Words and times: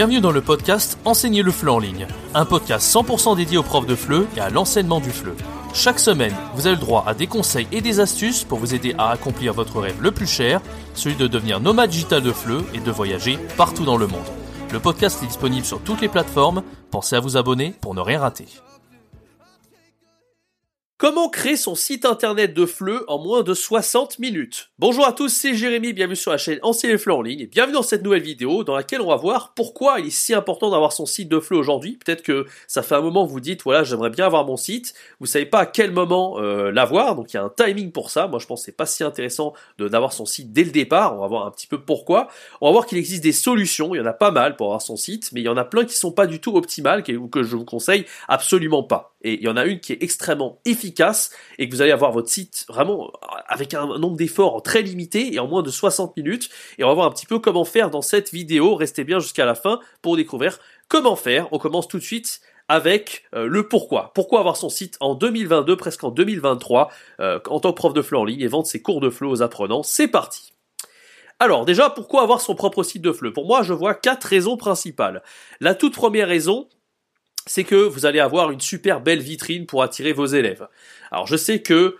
Bienvenue 0.00 0.22
dans 0.22 0.32
le 0.32 0.40
podcast 0.40 0.98
Enseigner 1.04 1.42
le 1.42 1.52
FLE 1.52 1.68
en 1.68 1.78
ligne, 1.78 2.06
un 2.32 2.46
podcast 2.46 2.90
100% 2.90 3.36
dédié 3.36 3.58
aux 3.58 3.62
profs 3.62 3.84
de 3.84 3.94
FLE 3.94 4.26
et 4.34 4.40
à 4.40 4.48
l'enseignement 4.48 4.98
du 4.98 5.10
FLE. 5.10 5.34
Chaque 5.74 5.98
semaine, 5.98 6.34
vous 6.54 6.66
avez 6.66 6.76
le 6.76 6.80
droit 6.80 7.04
à 7.06 7.12
des 7.12 7.26
conseils 7.26 7.68
et 7.70 7.82
des 7.82 8.00
astuces 8.00 8.44
pour 8.44 8.58
vous 8.58 8.74
aider 8.74 8.94
à 8.96 9.10
accomplir 9.10 9.52
votre 9.52 9.78
rêve 9.78 10.00
le 10.00 10.10
plus 10.10 10.26
cher, 10.26 10.62
celui 10.94 11.16
de 11.16 11.26
devenir 11.26 11.60
nomade 11.60 11.90
digital 11.90 12.22
de 12.22 12.32
FLE 12.32 12.64
et 12.72 12.80
de 12.80 12.90
voyager 12.90 13.38
partout 13.58 13.84
dans 13.84 13.98
le 13.98 14.06
monde. 14.06 14.24
Le 14.72 14.80
podcast 14.80 15.22
est 15.22 15.26
disponible 15.26 15.66
sur 15.66 15.82
toutes 15.82 16.00
les 16.00 16.08
plateformes, 16.08 16.62
pensez 16.90 17.16
à 17.16 17.20
vous 17.20 17.36
abonner 17.36 17.74
pour 17.82 17.94
ne 17.94 18.00
rien 18.00 18.20
rater. 18.20 18.46
Comment 21.00 21.30
créer 21.30 21.56
son 21.56 21.74
site 21.74 22.04
internet 22.04 22.52
de 22.52 22.66
FLE 22.66 23.04
en 23.08 23.18
moins 23.18 23.42
de 23.42 23.54
60 23.54 24.18
minutes? 24.18 24.68
Bonjour 24.78 25.06
à 25.06 25.14
tous, 25.14 25.30
c'est 25.30 25.54
Jérémy, 25.54 25.94
bienvenue 25.94 26.14
sur 26.14 26.30
la 26.30 26.36
chaîne 26.36 26.58
Ancien 26.60 26.98
FLE 26.98 27.12
en 27.12 27.22
ligne 27.22 27.40
et 27.40 27.46
bienvenue 27.46 27.72
dans 27.72 27.82
cette 27.82 28.04
nouvelle 28.04 28.20
vidéo 28.20 28.64
dans 28.64 28.76
laquelle 28.76 29.00
on 29.00 29.08
va 29.08 29.16
voir 29.16 29.54
pourquoi 29.54 29.98
il 29.98 30.08
est 30.08 30.10
si 30.10 30.34
important 30.34 30.68
d'avoir 30.68 30.92
son 30.92 31.06
site 31.06 31.30
de 31.30 31.40
FLE 31.40 31.56
aujourd'hui. 31.56 31.98
Peut-être 32.04 32.20
que 32.20 32.44
ça 32.66 32.82
fait 32.82 32.96
un 32.96 33.00
moment 33.00 33.24
que 33.26 33.30
vous 33.30 33.40
dites 33.40 33.62
voilà 33.62 33.82
j'aimerais 33.82 34.10
bien 34.10 34.26
avoir 34.26 34.44
mon 34.44 34.58
site, 34.58 34.92
vous 35.20 35.26
savez 35.26 35.46
pas 35.46 35.60
à 35.60 35.66
quel 35.66 35.90
moment 35.90 36.38
euh, 36.38 36.70
l'avoir, 36.70 37.16
donc 37.16 37.32
il 37.32 37.36
y 37.36 37.40
a 37.40 37.44
un 37.44 37.48
timing 37.48 37.92
pour 37.92 38.10
ça. 38.10 38.26
Moi 38.26 38.38
je 38.38 38.44
pense 38.44 38.60
que 38.60 38.66
c'est 38.66 38.76
pas 38.76 38.84
si 38.84 39.02
intéressant 39.02 39.54
d'avoir 39.78 40.12
son 40.12 40.26
site 40.26 40.52
dès 40.52 40.64
le 40.64 40.70
départ, 40.70 41.16
on 41.16 41.22
va 41.22 41.28
voir 41.28 41.46
un 41.46 41.50
petit 41.50 41.66
peu 41.66 41.80
pourquoi. 41.80 42.28
On 42.60 42.66
va 42.66 42.72
voir 42.72 42.84
qu'il 42.84 42.98
existe 42.98 43.22
des 43.22 43.32
solutions, 43.32 43.94
il 43.94 43.98
y 43.98 44.02
en 44.02 44.06
a 44.06 44.12
pas 44.12 44.32
mal 44.32 44.54
pour 44.54 44.66
avoir 44.66 44.82
son 44.82 44.96
site, 44.96 45.30
mais 45.32 45.40
il 45.40 45.44
y 45.44 45.48
en 45.48 45.56
a 45.56 45.64
plein 45.64 45.86
qui 45.86 45.96
sont 45.96 46.12
pas 46.12 46.26
du 46.26 46.40
tout 46.40 46.54
optimales, 46.58 47.02
que, 47.02 47.12
que 47.28 47.42
je 47.42 47.56
vous 47.56 47.64
conseille 47.64 48.04
absolument 48.28 48.82
pas. 48.82 49.14
Et 49.22 49.34
il 49.34 49.42
y 49.42 49.48
en 49.48 49.56
a 49.56 49.64
une 49.64 49.80
qui 49.80 49.92
est 49.92 50.02
extrêmement 50.02 50.60
efficace 50.64 51.30
et 51.58 51.68
que 51.68 51.74
vous 51.74 51.82
allez 51.82 51.92
avoir 51.92 52.12
votre 52.12 52.28
site 52.28 52.64
vraiment 52.68 53.12
avec 53.48 53.74
un 53.74 53.98
nombre 53.98 54.16
d'efforts 54.16 54.62
très 54.62 54.82
limité 54.82 55.34
et 55.34 55.38
en 55.38 55.46
moins 55.46 55.62
de 55.62 55.70
60 55.70 56.16
minutes. 56.16 56.48
Et 56.78 56.84
on 56.84 56.88
va 56.88 56.94
voir 56.94 57.06
un 57.06 57.10
petit 57.10 57.26
peu 57.26 57.38
comment 57.38 57.64
faire 57.64 57.90
dans 57.90 58.02
cette 58.02 58.32
vidéo. 58.32 58.74
Restez 58.74 59.04
bien 59.04 59.18
jusqu'à 59.18 59.44
la 59.44 59.54
fin 59.54 59.80
pour 60.02 60.16
découvrir 60.16 60.58
comment 60.88 61.16
faire. 61.16 61.48
On 61.52 61.58
commence 61.58 61.88
tout 61.88 61.98
de 61.98 62.02
suite 62.02 62.40
avec 62.70 63.24
euh, 63.34 63.46
le 63.46 63.66
pourquoi. 63.66 64.12
Pourquoi 64.14 64.38
avoir 64.38 64.56
son 64.56 64.68
site 64.68 64.96
en 65.00 65.16
2022, 65.16 65.76
presque 65.76 66.04
en 66.04 66.10
2023, 66.10 66.90
euh, 67.18 67.40
en 67.48 67.58
tant 67.58 67.72
que 67.72 67.76
prof 67.76 67.92
de 67.92 68.00
FLE 68.00 68.16
en 68.16 68.24
ligne 68.24 68.40
et 68.40 68.46
vendre 68.46 68.66
ses 68.66 68.80
cours 68.80 69.00
de 69.00 69.10
FLE 69.10 69.26
aux 69.26 69.42
apprenants. 69.42 69.82
C'est 69.82 70.06
parti. 70.06 70.52
Alors 71.40 71.64
déjà, 71.64 71.90
pourquoi 71.90 72.22
avoir 72.22 72.40
son 72.40 72.54
propre 72.54 72.84
site 72.84 73.02
de 73.02 73.10
FLE 73.10 73.32
Pour 73.32 73.46
moi, 73.46 73.62
je 73.64 73.72
vois 73.72 73.94
quatre 73.94 74.24
raisons 74.24 74.56
principales. 74.56 75.22
La 75.58 75.74
toute 75.74 75.94
première 75.94 76.28
raison, 76.28 76.68
c'est 77.50 77.64
que 77.64 77.74
vous 77.74 78.06
allez 78.06 78.20
avoir 78.20 78.52
une 78.52 78.60
super 78.60 79.00
belle 79.00 79.18
vitrine 79.18 79.66
pour 79.66 79.82
attirer 79.82 80.12
vos 80.12 80.26
élèves. 80.26 80.68
Alors 81.10 81.26
je 81.26 81.36
sais 81.36 81.62
que 81.62 81.96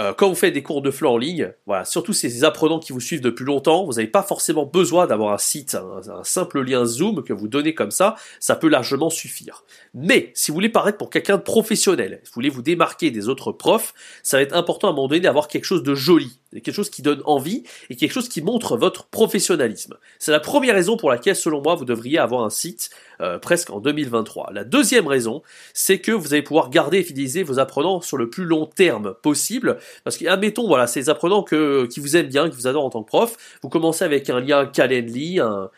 euh, 0.00 0.12
quand 0.12 0.28
vous 0.28 0.34
faites 0.34 0.54
des 0.54 0.62
cours 0.64 0.82
de 0.82 0.90
FLE 0.90 1.06
en 1.06 1.16
ligne, 1.16 1.52
voilà, 1.66 1.84
surtout 1.84 2.12
ces 2.12 2.42
apprenants 2.42 2.80
qui 2.80 2.92
vous 2.92 3.00
suivent 3.00 3.20
depuis 3.20 3.44
longtemps, 3.44 3.84
vous 3.84 3.94
n'avez 3.94 4.08
pas 4.08 4.24
forcément 4.24 4.66
besoin 4.66 5.06
d'avoir 5.06 5.32
un 5.32 5.38
site, 5.38 5.76
un, 5.76 6.24
simple 6.24 6.62
lien 6.62 6.84
Zoom 6.84 7.22
que 7.22 7.32
vous 7.32 7.46
donnez 7.46 7.74
comme 7.74 7.92
ça, 7.92 8.16
ça 8.40 8.56
peut 8.56 8.68
largement 8.68 9.08
suffire. 9.08 9.62
Mais 9.94 10.32
si 10.34 10.50
vous 10.50 10.56
voulez 10.56 10.68
paraître 10.68 10.98
pour 10.98 11.10
quelqu'un 11.10 11.36
de 11.36 11.42
professionnel, 11.42 12.20
si 12.24 12.30
vous 12.30 12.34
voulez 12.34 12.48
vous 12.48 12.62
démarquer 12.62 13.12
des 13.12 13.28
autres 13.28 13.52
profs, 13.52 13.94
ça 14.24 14.38
va 14.38 14.42
être 14.42 14.56
important 14.56 14.88
à 14.88 14.90
un 14.90 14.94
moment 14.94 15.06
donné 15.06 15.20
d'avoir 15.20 15.46
quelque 15.46 15.64
chose 15.64 15.84
de 15.84 15.94
joli, 15.94 16.40
quelque 16.52 16.72
chose 16.72 16.90
qui 16.90 17.02
donne 17.02 17.22
envie 17.24 17.64
et 17.90 17.96
quelque 17.96 18.12
chose 18.12 18.28
qui 18.28 18.42
montre 18.42 18.76
votre 18.76 19.06
professionnalisme. 19.06 19.96
C'est 20.18 20.32
la 20.32 20.40
première 20.40 20.74
raison 20.74 20.96
pour 20.96 21.10
laquelle, 21.10 21.36
selon 21.36 21.62
moi, 21.62 21.74
vous 21.74 21.84
devriez 21.84 22.18
avoir 22.18 22.44
un 22.44 22.50
site 22.50 22.90
euh, 23.20 23.38
presque 23.38 23.70
en 23.70 23.80
2023. 23.80 24.50
La 24.52 24.64
deuxième 24.64 25.06
raison, 25.06 25.42
c'est 25.74 25.98
que 25.98 26.12
vous 26.12 26.32
allez 26.32 26.42
pouvoir 26.42 26.70
garder 26.70 26.98
et 26.98 27.02
fidéliser 27.02 27.42
vos 27.42 27.58
apprenants 27.58 28.00
sur 28.00 28.16
le 28.16 28.30
plus 28.30 28.44
long 28.44 28.66
terme 28.66 29.14
possible, 29.22 29.78
parce 30.04 30.16
qu'admettons, 30.16 30.66
voilà, 30.66 30.86
ces 30.86 31.10
apprenants 31.10 31.42
que, 31.42 31.86
qui 31.86 32.00
vous 32.00 32.16
aiment 32.16 32.28
bien, 32.28 32.48
qui 32.48 32.56
vous 32.56 32.66
adorent 32.66 32.84
en 32.84 32.90
tant 32.90 33.02
que 33.02 33.08
prof, 33.08 33.36
vous 33.62 33.68
commencez 33.68 34.04
avec 34.04 34.30
un 34.30 34.40
lien 34.40 34.66
Calendly, 34.66 35.40
un, 35.40 35.70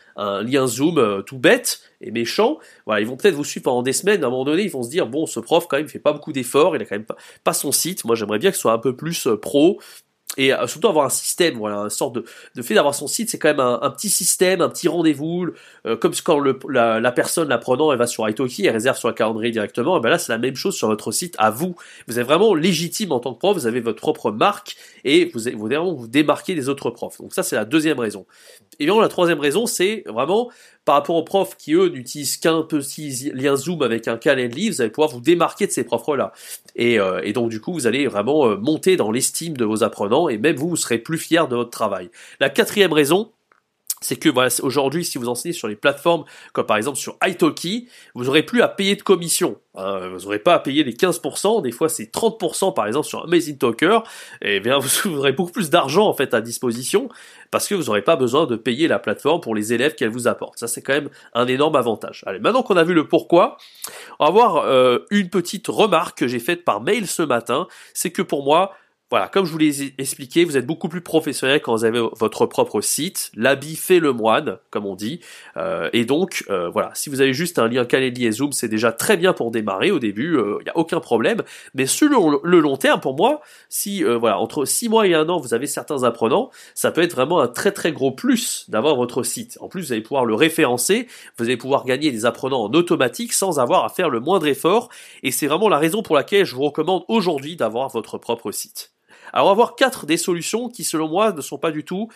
lien 0.42 0.66
Zoom 0.66 0.98
euh, 0.98 1.22
tout 1.22 1.38
bête 1.38 1.80
et 2.02 2.10
méchant, 2.10 2.58
voilà, 2.86 3.00
ils 3.00 3.06
vont 3.06 3.16
peut-être 3.16 3.34
vous 3.34 3.44
suivre 3.44 3.64
pendant 3.64 3.82
des 3.82 3.92
semaines, 3.92 4.22
à 4.22 4.26
un 4.26 4.30
moment 4.30 4.44
donné, 4.44 4.62
ils 4.62 4.70
vont 4.70 4.82
se 4.82 4.90
dire, 4.90 5.06
bon, 5.06 5.26
ce 5.26 5.40
prof, 5.40 5.66
quand 5.68 5.78
même, 5.78 5.88
fait 5.88 5.98
pas 5.98 6.12
beaucoup 6.12 6.32
d'efforts, 6.32 6.76
il 6.76 6.82
a 6.82 6.84
quand 6.84 6.94
même 6.94 7.04
pas, 7.04 7.16
pas 7.42 7.52
son 7.52 7.72
site, 7.72 8.04
moi 8.04 8.14
j'aimerais 8.14 8.38
bien 8.38 8.50
que 8.50 8.56
ce 8.56 8.62
soit 8.62 8.72
un 8.72 8.78
peu 8.78 8.94
plus 8.94 9.26
euh, 9.26 9.36
pro, 9.36 9.80
et 10.36 10.54
euh, 10.54 10.66
surtout 10.66 10.88
avoir 10.88 11.06
un 11.06 11.10
système, 11.10 11.56
voilà, 11.56 11.78
une 11.78 11.90
sorte 11.90 12.14
de, 12.14 12.24
de 12.54 12.62
fait 12.62 12.74
d'avoir 12.74 12.94
son 12.94 13.08
site, 13.08 13.30
c'est 13.30 13.38
quand 13.38 13.48
même 13.48 13.60
un, 13.60 13.90
petit 13.90 14.08
système, 14.08 14.60
un 14.60 14.68
petit 14.68 14.86
rendez-vous, 14.86 15.48
euh, 15.86 15.96
comme 15.96 16.12
quand 16.24 16.38
le, 16.38 16.58
la, 16.68 17.00
la, 17.00 17.12
personne 17.12 17.48
l'apprenant, 17.48 17.92
elle 17.92 17.98
va 17.98 18.06
sur 18.06 18.28
Italki, 18.28 18.66
elle 18.66 18.72
réserve 18.72 18.96
sur 18.96 19.08
la 19.08 19.14
calendrier 19.14 19.50
directement, 19.50 19.98
et 19.98 20.00
ben 20.00 20.08
là 20.08 20.18
c'est 20.18 20.30
la 20.30 20.38
même 20.38 20.54
chose 20.54 20.76
sur 20.76 20.86
votre 20.86 21.10
site 21.10 21.34
à 21.38 21.50
vous. 21.50 21.74
Vous 22.06 22.18
êtes 22.20 22.26
vraiment 22.26 22.54
légitime 22.54 23.10
en 23.10 23.18
tant 23.18 23.34
que 23.34 23.38
prof, 23.38 23.56
vous 23.56 23.66
avez 23.66 23.80
votre 23.80 24.00
propre 24.00 24.30
marque 24.30 24.76
et 25.04 25.30
vous 25.34 25.40
vous 25.54 25.66
vraiment 25.66 25.94
vous 25.94 26.06
démarquez 26.06 26.54
des 26.54 26.68
autres 26.68 26.90
profs. 26.90 27.18
Donc 27.18 27.34
ça 27.34 27.42
c'est 27.42 27.56
la 27.56 27.64
deuxième 27.64 27.98
raison. 27.98 28.24
Et 28.78 28.86
bien 28.86 29.00
la 29.00 29.08
troisième 29.08 29.40
raison, 29.40 29.66
c'est 29.66 30.04
vraiment 30.06 30.50
par 30.84 30.94
rapport 30.94 31.16
aux 31.16 31.24
profs 31.24 31.56
qui 31.56 31.74
eux 31.74 31.88
n'utilisent 31.88 32.38
qu'un 32.38 32.62
petit 32.62 33.30
lien 33.34 33.54
Zoom 33.56 33.82
avec 33.82 34.08
un 34.08 34.16
Calendly, 34.16 34.70
vous 34.70 34.80
allez 34.80 34.90
pouvoir 34.90 35.10
vous 35.10 35.20
démarquer 35.20 35.66
de 35.66 35.72
ces 35.72 35.84
profs-là. 35.84 36.32
Et, 36.76 36.98
euh, 36.98 37.20
et, 37.24 37.32
donc 37.32 37.50
du 37.50 37.60
coup, 37.60 37.72
vous 37.72 37.86
allez 37.86 38.06
vraiment 38.06 38.46
euh, 38.46 38.56
monter 38.56 38.96
dans 38.96 39.10
l'estime 39.10 39.56
de 39.56 39.64
vos 39.64 39.82
apprenants 39.82 40.28
et 40.28 40.38
même 40.38 40.56
vous, 40.56 40.68
vous 40.70 40.76
serez 40.76 40.98
plus 40.98 41.18
fier 41.18 41.48
de 41.48 41.56
votre 41.56 41.70
travail. 41.70 42.10
La 42.40 42.50
quatrième 42.50 42.92
raison, 42.92 43.32
c'est 44.02 44.16
que 44.16 44.30
voilà, 44.30 44.48
aujourd'hui, 44.62 45.04
si 45.04 45.18
vous 45.18 45.28
enseignez 45.28 45.52
sur 45.52 45.68
les 45.68 45.76
plateformes 45.76 46.24
comme 46.52 46.64
par 46.64 46.78
exemple 46.78 46.98
sur 46.98 47.18
Italki, 47.24 47.88
vous 48.14 48.24
n'aurez 48.24 48.42
plus 48.42 48.62
à 48.62 48.68
payer 48.68 48.96
de 48.96 49.02
commission. 49.02 49.58
Hein. 49.74 50.08
vous 50.08 50.20
n'aurez 50.20 50.38
pas 50.38 50.54
à 50.54 50.58
payer 50.58 50.82
les 50.82 50.94
15%, 50.94 51.62
des 51.62 51.70
fois 51.70 51.88
c'est 51.88 52.12
30% 52.12 52.74
par 52.74 52.86
exemple 52.86 53.06
sur 53.06 53.22
Amazing 53.22 53.58
Talker, 53.58 54.00
et 54.42 54.58
bien 54.60 54.78
vous 55.04 55.18
aurez 55.18 55.32
beaucoup 55.32 55.52
plus 55.52 55.70
d'argent 55.70 56.08
en 56.08 56.14
fait 56.14 56.32
à 56.34 56.40
disposition 56.40 57.08
parce 57.50 57.68
que 57.68 57.74
vous 57.74 57.84
n'aurez 57.84 58.02
pas 58.02 58.16
besoin 58.16 58.46
de 58.46 58.56
payer 58.56 58.88
la 58.88 58.98
plateforme 58.98 59.40
pour 59.40 59.54
les 59.54 59.72
élèves 59.72 59.94
qu'elle 59.94 60.08
vous 60.08 60.28
apporte. 60.28 60.58
Ça 60.58 60.66
c'est 60.66 60.80
quand 60.80 60.94
même 60.94 61.10
un 61.34 61.46
énorme 61.46 61.76
avantage. 61.76 62.24
Allez, 62.26 62.38
maintenant 62.38 62.62
qu'on 62.62 62.76
a 62.76 62.84
vu 62.84 62.94
le 62.94 63.06
pourquoi, 63.06 63.58
on 64.18 64.24
va 64.24 64.30
voir 64.30 64.56
euh, 64.56 65.00
une 65.10 65.28
petite 65.28 65.68
remarque 65.68 66.18
que 66.18 66.26
j'ai 66.26 66.40
faite 66.40 66.64
par 66.64 66.80
mail 66.80 67.06
ce 67.06 67.22
matin, 67.22 67.68
c'est 67.92 68.10
que 68.10 68.22
pour 68.22 68.44
moi, 68.44 68.72
voilà, 69.10 69.26
comme 69.26 69.44
je 69.44 69.50
vous 69.50 69.58
l'ai 69.58 69.92
expliqué, 69.98 70.44
vous 70.44 70.56
êtes 70.56 70.66
beaucoup 70.66 70.88
plus 70.88 71.00
professionnel 71.00 71.60
quand 71.60 71.74
vous 71.74 71.84
avez 71.84 72.00
votre 72.16 72.46
propre 72.46 72.80
site. 72.80 73.32
L'habit 73.34 73.74
fait 73.74 73.98
le 73.98 74.12
moine, 74.12 74.58
comme 74.70 74.86
on 74.86 74.94
dit. 74.94 75.18
Euh, 75.56 75.90
et 75.92 76.04
donc, 76.04 76.44
euh, 76.48 76.70
voilà, 76.70 76.92
si 76.94 77.10
vous 77.10 77.20
avez 77.20 77.32
juste 77.32 77.58
un 77.58 77.66
lien 77.66 77.84
Calendly 77.84 78.26
et 78.26 78.30
Zoom, 78.30 78.52
c'est 78.52 78.68
déjà 78.68 78.92
très 78.92 79.16
bien 79.16 79.32
pour 79.32 79.50
démarrer 79.50 79.90
au 79.90 79.98
début. 79.98 80.34
Il 80.34 80.38
euh, 80.38 80.58
n'y 80.62 80.70
a 80.70 80.76
aucun 80.76 81.00
problème. 81.00 81.42
Mais 81.74 81.86
sur 81.86 82.08
le, 82.44 82.60
long 82.60 82.76
terme, 82.76 83.00
pour 83.00 83.16
moi, 83.16 83.40
si 83.68 84.04
voilà, 84.04 84.38
entre 84.38 84.64
6 84.64 84.88
mois 84.88 85.08
et 85.08 85.14
un 85.14 85.28
an, 85.28 85.40
vous 85.40 85.54
avez 85.54 85.66
certains 85.66 86.04
apprenants, 86.04 86.50
ça 86.76 86.92
peut 86.92 87.02
être 87.02 87.14
vraiment 87.14 87.40
un 87.40 87.48
très 87.48 87.72
très 87.72 87.90
gros 87.90 88.12
plus 88.12 88.66
d'avoir 88.68 88.94
votre 88.94 89.24
site. 89.24 89.58
En 89.60 89.66
plus, 89.66 89.86
vous 89.86 89.92
allez 89.92 90.02
pouvoir 90.02 90.24
le 90.24 90.34
référencer. 90.34 91.08
Vous 91.36 91.46
allez 91.46 91.56
pouvoir 91.56 91.84
gagner 91.84 92.12
des 92.12 92.26
apprenants 92.26 92.62
en 92.62 92.72
automatique 92.74 93.32
sans 93.32 93.58
avoir 93.58 93.84
à 93.84 93.88
faire 93.88 94.08
le 94.08 94.20
moindre 94.20 94.46
effort. 94.46 94.88
Et 95.24 95.32
c'est 95.32 95.48
vraiment 95.48 95.68
la 95.68 95.78
raison 95.78 96.02
pour 96.02 96.14
laquelle 96.14 96.44
je 96.44 96.54
vous 96.54 96.62
recommande 96.62 97.02
aujourd'hui 97.08 97.56
d'avoir 97.56 97.88
votre 97.88 98.16
propre 98.16 98.52
site. 98.52 98.92
Alors 99.32 99.46
on 99.46 99.50
va 99.50 99.54
voir 99.54 99.76
quatre 99.76 100.06
des 100.06 100.16
solutions 100.16 100.68
qui 100.68 100.84
selon 100.84 101.08
moi 101.08 101.32
ne 101.32 101.40
sont 101.40 101.58
pas 101.58 101.70
du 101.72 101.84
tout 101.84 102.08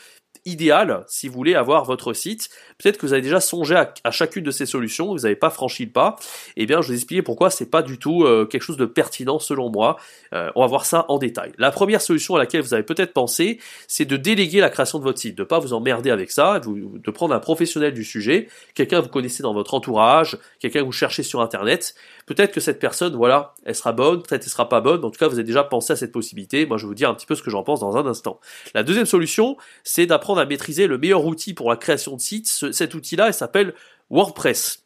idéal 0.44 1.04
si 1.08 1.28
vous 1.28 1.34
voulez 1.34 1.54
avoir 1.54 1.84
votre 1.84 2.12
site. 2.12 2.50
Peut-être 2.78 2.98
que 2.98 3.06
vous 3.06 3.12
avez 3.12 3.22
déjà 3.22 3.40
songé 3.40 3.74
à, 3.74 4.10
chacune 4.10 4.44
de 4.44 4.50
ces 4.50 4.66
solutions, 4.66 5.08
vous 5.08 5.20
n'avez 5.20 5.36
pas 5.36 5.50
franchi 5.50 5.86
le 5.86 5.92
pas. 5.92 6.16
Eh 6.56 6.66
bien, 6.66 6.80
je 6.80 6.88
vais 6.88 6.94
vous 6.94 7.00
expliquer 7.00 7.22
pourquoi 7.22 7.50
c'est 7.50 7.70
pas 7.70 7.82
du 7.82 7.98
tout 7.98 8.24
euh, 8.24 8.46
quelque 8.46 8.62
chose 8.62 8.76
de 8.76 8.86
pertinent 8.86 9.38
selon 9.38 9.70
moi. 9.70 9.96
Euh, 10.32 10.50
on 10.54 10.60
va 10.60 10.66
voir 10.66 10.84
ça 10.84 11.06
en 11.08 11.18
détail. 11.18 11.52
La 11.58 11.70
première 11.70 12.00
solution 12.00 12.34
à 12.34 12.38
laquelle 12.38 12.62
vous 12.62 12.74
avez 12.74 12.82
peut-être 12.82 13.12
pensé, 13.12 13.58
c'est 13.88 14.04
de 14.04 14.16
déléguer 14.16 14.60
la 14.60 14.70
création 14.70 14.98
de 14.98 15.04
votre 15.04 15.18
site, 15.18 15.36
de 15.36 15.44
pas 15.44 15.58
vous 15.58 15.72
emmerder 15.72 16.10
avec 16.10 16.30
ça, 16.30 16.60
de, 16.60 17.10
prendre 17.10 17.34
un 17.34 17.40
professionnel 17.40 17.94
du 17.94 18.04
sujet, 18.04 18.48
quelqu'un 18.74 18.98
que 18.98 19.04
vous 19.04 19.10
connaissez 19.10 19.42
dans 19.42 19.54
votre 19.54 19.74
entourage, 19.74 20.36
quelqu'un 20.58 20.80
que 20.80 20.86
vous 20.86 20.92
cherchez 20.92 21.22
sur 21.22 21.40
internet. 21.40 21.94
Peut-être 22.26 22.52
que 22.52 22.60
cette 22.60 22.80
personne, 22.80 23.14
voilà, 23.14 23.54
elle 23.64 23.74
sera 23.74 23.92
bonne, 23.92 24.22
peut-être 24.22 24.42
elle 24.44 24.50
sera 24.50 24.68
pas 24.68 24.80
bonne. 24.80 25.04
En 25.04 25.10
tout 25.10 25.18
cas, 25.18 25.28
vous 25.28 25.34
avez 25.34 25.44
déjà 25.44 25.62
pensé 25.62 25.92
à 25.92 25.96
cette 25.96 26.12
possibilité. 26.12 26.66
Moi, 26.66 26.76
je 26.76 26.84
vais 26.84 26.88
vous 26.88 26.94
dire 26.94 27.08
un 27.08 27.14
petit 27.14 27.26
peu 27.26 27.34
ce 27.34 27.42
que 27.42 27.50
j'en 27.50 27.62
pense 27.62 27.80
dans 27.80 27.96
un 27.96 28.06
instant. 28.06 28.40
La 28.74 28.82
deuxième 28.82 29.06
solution, 29.06 29.56
c'est 29.84 30.06
d'apprendre 30.06 30.33
à 30.38 30.46
maîtriser 30.46 30.86
le 30.86 30.98
meilleur 30.98 31.24
outil 31.24 31.54
pour 31.54 31.70
la 31.70 31.76
création 31.76 32.16
de 32.16 32.20
sites. 32.20 32.46
cet 32.72 32.94
outil-là, 32.94 33.28
il 33.28 33.34
s'appelle 33.34 33.74
WordPress. 34.10 34.84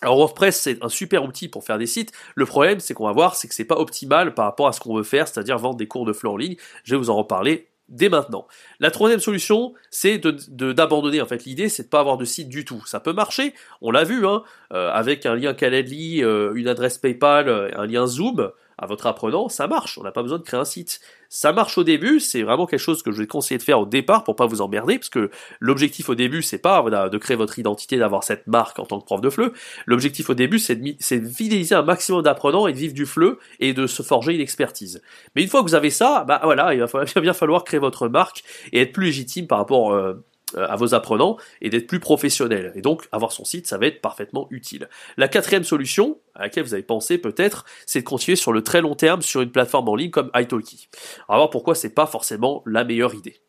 Alors 0.00 0.16
WordPress 0.16 0.60
c'est 0.60 0.82
un 0.84 0.88
super 0.88 1.24
outil 1.24 1.48
pour 1.48 1.64
faire 1.64 1.78
des 1.78 1.86
sites. 1.86 2.12
Le 2.36 2.46
problème 2.46 2.78
c'est 2.78 2.94
qu'on 2.94 3.06
va 3.06 3.12
voir 3.12 3.34
c'est 3.34 3.48
que 3.48 3.54
c'est 3.54 3.64
pas 3.64 3.78
optimal 3.78 4.32
par 4.32 4.44
rapport 4.44 4.68
à 4.68 4.72
ce 4.72 4.78
qu'on 4.80 4.96
veut 4.96 5.02
faire, 5.02 5.26
c'est-à-dire 5.26 5.58
vendre 5.58 5.76
des 5.76 5.88
cours 5.88 6.04
de 6.04 6.12
fleurs 6.12 6.34
en 6.34 6.36
ligne. 6.36 6.56
Je 6.84 6.94
vais 6.94 6.98
vous 6.98 7.10
en 7.10 7.16
reparler 7.16 7.68
dès 7.88 8.08
maintenant. 8.08 8.46
La 8.80 8.90
troisième 8.90 9.20
solution, 9.20 9.74
c'est 9.90 10.18
d'abandonner. 10.18 11.20
En 11.20 11.26
fait, 11.26 11.44
l'idée, 11.44 11.68
c'est 11.68 11.84
de 11.84 11.88
pas 11.88 12.00
avoir 12.00 12.18
de 12.18 12.24
site 12.24 12.48
du 12.48 12.64
tout. 12.64 12.84
Ça 12.86 13.00
peut 13.00 13.12
marcher, 13.12 13.54
on 13.80 13.90
l'a 13.90 14.04
vu, 14.04 14.26
hein, 14.26 14.42
euh, 14.72 14.90
avec 14.92 15.26
un 15.26 15.34
lien 15.34 15.54
Calendly, 15.54 16.22
euh, 16.22 16.52
une 16.54 16.68
adresse 16.68 16.98
PayPal, 16.98 17.48
euh, 17.48 17.70
un 17.76 17.86
lien 17.86 18.06
Zoom 18.06 18.50
à 18.78 18.86
votre 18.86 19.06
apprenant, 19.06 19.48
ça 19.48 19.66
marche. 19.66 19.98
On 19.98 20.04
n'a 20.04 20.12
pas 20.12 20.22
besoin 20.22 20.38
de 20.38 20.44
créer 20.44 20.60
un 20.60 20.64
site. 20.64 21.00
Ça 21.28 21.52
marche 21.52 21.76
au 21.76 21.84
début, 21.84 22.20
c'est 22.20 22.42
vraiment 22.42 22.66
quelque 22.66 22.80
chose 22.80 23.02
que 23.02 23.12
je 23.12 23.18
vais 23.18 23.26
conseiller 23.26 23.58
de 23.58 23.62
faire 23.62 23.80
au 23.80 23.86
départ 23.86 24.24
pour 24.24 24.34
pas 24.34 24.46
vous 24.46 24.62
emmerder, 24.62 24.98
parce 24.98 25.10
que 25.10 25.30
l'objectif 25.60 26.08
au 26.08 26.14
début, 26.14 26.42
c'est 26.42 26.58
pas 26.58 26.82
de 26.82 27.18
créer 27.18 27.36
votre 27.36 27.58
identité, 27.58 27.98
d'avoir 27.98 28.24
cette 28.24 28.46
marque 28.46 28.78
en 28.78 28.86
tant 28.86 28.98
que 28.98 29.04
prof 29.04 29.20
de 29.20 29.28
FLE. 29.28 29.52
L'objectif 29.86 30.30
au 30.30 30.34
début, 30.34 30.58
c'est 30.58 30.76
de, 30.76 31.28
fidéliser 31.28 31.74
un 31.74 31.82
maximum 31.82 32.22
d'apprenants 32.22 32.66
et 32.66 32.72
de 32.72 32.78
vivre 32.78 32.94
du 32.94 33.04
FLE 33.04 33.36
et 33.60 33.74
de 33.74 33.86
se 33.86 34.02
forger 34.02 34.34
une 34.34 34.40
expertise. 34.40 35.02
Mais 35.34 35.42
une 35.42 35.48
fois 35.48 35.60
que 35.60 35.66
vous 35.66 35.74
avez 35.74 35.90
ça, 35.90 36.24
bah 36.26 36.40
voilà, 36.42 36.72
il 36.72 36.80
va 36.80 37.04
bien 37.20 37.34
falloir 37.34 37.64
créer 37.64 37.80
votre 37.80 38.08
marque 38.08 38.42
et 38.72 38.80
être 38.80 38.92
plus 38.92 39.06
légitime 39.06 39.46
par 39.46 39.58
rapport 39.58 39.92
euh, 39.92 40.14
à 40.56 40.76
vos 40.76 40.94
apprenants 40.94 41.36
et 41.60 41.70
d'être 41.70 41.86
plus 41.86 42.00
professionnel. 42.00 42.72
Et 42.74 42.80
donc, 42.80 43.08
avoir 43.12 43.32
son 43.32 43.44
site, 43.44 43.66
ça 43.66 43.78
va 43.78 43.86
être 43.86 44.00
parfaitement 44.00 44.46
utile. 44.50 44.88
La 45.16 45.28
quatrième 45.28 45.64
solution, 45.64 46.18
à 46.34 46.42
laquelle 46.42 46.64
vous 46.64 46.74
avez 46.74 46.82
pensé 46.82 47.18
peut-être, 47.18 47.64
c'est 47.86 48.00
de 48.00 48.04
continuer 48.04 48.36
sur 48.36 48.52
le 48.52 48.62
très 48.62 48.80
long 48.80 48.94
terme 48.94 49.22
sur 49.22 49.40
une 49.40 49.50
plateforme 49.50 49.88
en 49.88 49.96
ligne 49.96 50.10
comme 50.10 50.30
italki. 50.34 50.88
Voir 51.28 51.50
pourquoi 51.50 51.74
c'est 51.74 51.94
pas 51.94 52.06
forcément 52.06 52.62
la 52.66 52.84
meilleure 52.84 53.14
idée. 53.14 53.40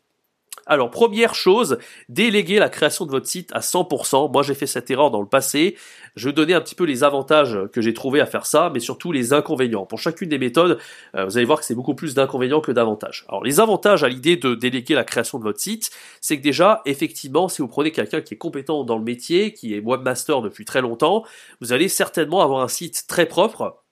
Alors, 0.70 0.88
première 0.88 1.34
chose, 1.34 1.78
déléguer 2.08 2.60
la 2.60 2.68
création 2.68 3.04
de 3.04 3.10
votre 3.10 3.26
site 3.26 3.50
à 3.52 3.58
100%. 3.58 4.30
Moi, 4.30 4.44
j'ai 4.44 4.54
fait 4.54 4.68
cette 4.68 4.88
erreur 4.88 5.10
dans 5.10 5.20
le 5.20 5.26
passé. 5.26 5.76
Je 6.14 6.28
vais 6.28 6.32
donner 6.32 6.54
un 6.54 6.60
petit 6.60 6.76
peu 6.76 6.84
les 6.84 7.02
avantages 7.02 7.58
que 7.72 7.80
j'ai 7.80 7.92
trouvé 7.92 8.20
à 8.20 8.26
faire 8.26 8.46
ça, 8.46 8.70
mais 8.72 8.78
surtout 8.78 9.10
les 9.10 9.32
inconvénients. 9.32 9.84
Pour 9.84 9.98
chacune 9.98 10.28
des 10.28 10.38
méthodes, 10.38 10.78
euh, 11.16 11.24
vous 11.24 11.36
allez 11.36 11.44
voir 11.44 11.58
que 11.58 11.64
c'est 11.64 11.74
beaucoup 11.74 11.96
plus 11.96 12.14
d'inconvénients 12.14 12.60
que 12.60 12.70
d'avantages. 12.70 13.24
Alors, 13.28 13.42
les 13.42 13.58
avantages 13.58 14.04
à 14.04 14.08
l'idée 14.08 14.36
de 14.36 14.54
déléguer 14.54 14.94
la 14.94 15.02
création 15.02 15.40
de 15.40 15.42
votre 15.42 15.58
site, 15.58 15.90
c'est 16.20 16.38
que 16.38 16.42
déjà, 16.42 16.82
effectivement, 16.86 17.48
si 17.48 17.62
vous 17.62 17.68
prenez 17.68 17.90
quelqu'un 17.90 18.20
qui 18.20 18.34
est 18.34 18.38
compétent 18.38 18.84
dans 18.84 18.96
le 18.96 19.02
métier, 19.02 19.52
qui 19.52 19.74
est 19.74 19.80
webmaster 19.80 20.40
depuis 20.40 20.64
très 20.64 20.82
longtemps, 20.82 21.24
vous 21.60 21.72
allez 21.72 21.88
certainement 21.88 22.42
avoir 22.42 22.62
un 22.62 22.68
site 22.68 23.08
très 23.08 23.26
propre, 23.26 23.82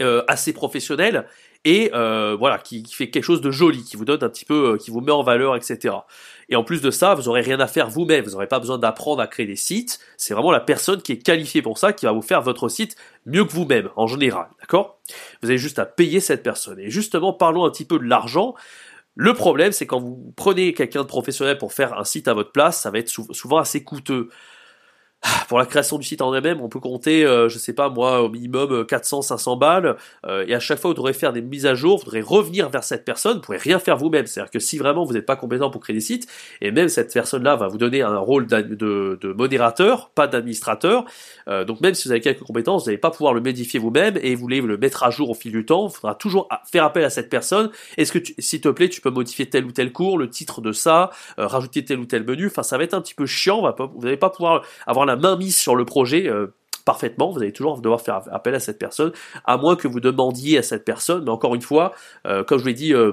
euh, 0.00 0.22
assez 0.28 0.52
professionnel 0.52 1.24
et 1.64 1.90
euh, 1.94 2.36
voilà 2.38 2.58
qui, 2.58 2.82
qui, 2.82 2.94
fait 2.94 3.10
quelque 3.10 3.24
chose 3.24 3.40
de 3.40 3.50
joli, 3.50 3.82
qui 3.82 3.96
vous 3.96 4.04
donne 4.04 4.22
un 4.22 4.28
petit 4.28 4.44
peu, 4.44 4.72
euh, 4.72 4.76
qui 4.76 4.90
vous 4.90 5.00
met 5.00 5.12
en 5.12 5.22
valeur, 5.22 5.56
etc. 5.56 5.94
Et 6.48 6.56
en 6.56 6.64
plus 6.64 6.82
de 6.82 6.90
ça, 6.90 7.14
vous 7.14 7.28
aurez 7.28 7.40
rien 7.40 7.58
à 7.58 7.66
faire 7.66 7.88
vous-même, 7.88 8.24
vous 8.24 8.32
n'aurez 8.32 8.46
pas 8.46 8.60
besoin 8.60 8.78
d'apprendre 8.78 9.22
à 9.22 9.26
créer 9.26 9.46
des 9.46 9.56
sites. 9.56 9.98
C'est 10.16 10.34
vraiment 10.34 10.50
la 10.50 10.60
personne 10.60 11.00
qui 11.00 11.12
est 11.12 11.18
qualifiée 11.18 11.62
pour 11.62 11.78
ça 11.78 11.92
qui 11.92 12.04
va 12.04 12.12
vous 12.12 12.22
faire 12.22 12.42
votre 12.42 12.68
site 12.68 12.96
mieux 13.24 13.44
que 13.44 13.52
vous-même 13.52 13.88
en 13.96 14.06
général, 14.06 14.48
d'accord? 14.60 14.98
Vous 15.42 15.48
avez 15.48 15.58
juste 15.58 15.78
à 15.78 15.86
payer 15.86 16.20
cette 16.20 16.42
personne. 16.42 16.78
Et 16.78 16.90
justement, 16.90 17.32
parlons 17.32 17.64
un 17.64 17.70
petit 17.70 17.86
peu 17.86 17.98
de 17.98 18.04
l'argent. 18.04 18.54
Le 19.16 19.32
problème, 19.32 19.72
c'est 19.72 19.86
quand 19.86 20.00
vous 20.00 20.32
prenez 20.36 20.74
quelqu'un 20.74 21.02
de 21.02 21.06
professionnel 21.06 21.56
pour 21.56 21.72
faire 21.72 21.98
un 21.98 22.04
site 22.04 22.28
à 22.28 22.34
votre 22.34 22.52
place, 22.52 22.80
ça 22.80 22.90
va 22.90 22.98
être 22.98 23.08
souvent 23.08 23.58
assez 23.58 23.82
coûteux. 23.82 24.28
Pour 25.48 25.58
la 25.58 25.66
création 25.66 25.98
du 25.98 26.06
site 26.06 26.22
en 26.22 26.34
elle-même, 26.34 26.60
on 26.60 26.68
peut 26.68 26.80
compter, 26.80 27.24
euh, 27.24 27.48
je 27.48 27.58
sais 27.58 27.72
pas 27.72 27.88
moi, 27.88 28.22
au 28.22 28.28
minimum 28.28 28.82
400-500 28.82 29.52
euh, 29.52 29.56
balles. 29.56 29.96
Euh, 30.26 30.44
et 30.46 30.54
à 30.54 30.60
chaque 30.60 30.78
fois, 30.78 30.90
vous 30.90 30.94
devrez 30.94 31.12
faire 31.12 31.32
des 31.32 31.42
mises 31.42 31.66
à 31.66 31.74
jour, 31.74 31.98
vous 31.98 32.04
devrez 32.04 32.20
revenir 32.20 32.68
vers 32.68 32.84
cette 32.84 33.04
personne. 33.04 33.36
Vous 33.36 33.42
pourrez 33.42 33.58
rien 33.58 33.78
faire 33.78 33.96
vous-même. 33.96 34.26
C'est-à-dire 34.26 34.50
que 34.50 34.58
si 34.58 34.78
vraiment 34.78 35.04
vous 35.04 35.14
n'êtes 35.14 35.26
pas 35.26 35.36
compétent 35.36 35.70
pour 35.70 35.80
créer 35.80 35.94
des 35.94 36.00
sites, 36.00 36.26
et 36.60 36.70
même 36.70 36.88
cette 36.88 37.12
personne-là 37.12 37.56
va 37.56 37.68
vous 37.68 37.78
donner 37.78 38.02
un 38.02 38.18
rôle 38.18 38.46
de, 38.46 39.18
de, 39.20 39.32
modérateur, 39.32 40.10
pas 40.10 40.26
d'administrateur. 40.26 41.04
donc 41.66 41.80
même 41.80 41.94
si 41.94 42.08
vous 42.08 42.12
avez 42.12 42.20
quelques 42.20 42.42
compétences, 42.42 42.84
vous 42.84 42.88
n'allez 42.88 42.98
pas 42.98 43.10
pouvoir 43.10 43.34
le 43.34 43.40
modifier 43.40 43.80
vous-même 43.80 44.18
et 44.22 44.34
vous 44.34 44.40
voulez 44.40 44.60
le 44.60 44.76
mettre 44.76 45.02
à 45.02 45.10
jour 45.10 45.30
au 45.30 45.34
fil 45.34 45.52
du 45.52 45.64
temps. 45.64 45.88
Il 45.88 45.94
faudra 45.94 46.14
toujours 46.14 46.48
faire 46.70 46.84
appel 46.84 47.04
à 47.04 47.10
cette 47.10 47.30
personne. 47.30 47.70
Est-ce 47.96 48.12
que, 48.12 48.18
s'il 48.38 48.60
te 48.60 48.68
plaît, 48.68 48.88
tu 48.88 49.00
peux 49.00 49.10
modifier 49.10 49.46
tel 49.46 49.64
ou 49.64 49.72
tel 49.72 49.92
cours, 49.92 50.18
le 50.18 50.28
titre 50.28 50.60
de 50.60 50.72
ça, 50.72 51.10
rajouter 51.36 51.84
tel 51.84 51.98
ou 51.98 52.06
tel 52.06 52.24
menu. 52.24 52.46
Enfin, 52.46 52.62
ça 52.62 52.78
va 52.78 52.84
être 52.84 52.94
un 52.94 53.00
petit 53.00 53.14
peu 53.14 53.26
chiant. 53.26 53.62
vous 53.78 54.02
n'allez 54.02 54.16
pas 54.16 54.30
pouvoir 54.30 54.62
avoir 54.86 55.06
la 55.06 55.13
main 55.16 55.36
mise 55.36 55.56
sur 55.56 55.76
le 55.76 55.84
projet 55.84 56.28
euh, 56.28 56.54
parfaitement, 56.84 57.30
vous 57.30 57.40
allez 57.40 57.52
toujours 57.52 57.80
devoir 57.80 58.00
faire 58.00 58.22
appel 58.30 58.54
à 58.54 58.60
cette 58.60 58.78
personne, 58.78 59.12
à 59.46 59.56
moins 59.56 59.74
que 59.74 59.88
vous 59.88 60.00
demandiez 60.00 60.58
à 60.58 60.62
cette 60.62 60.84
personne, 60.84 61.24
mais 61.24 61.30
encore 61.30 61.54
une 61.54 61.62
fois, 61.62 61.94
euh, 62.26 62.44
comme 62.44 62.58
je 62.58 62.66
l'ai 62.66 62.74
dit, 62.74 62.92
euh, 62.92 63.12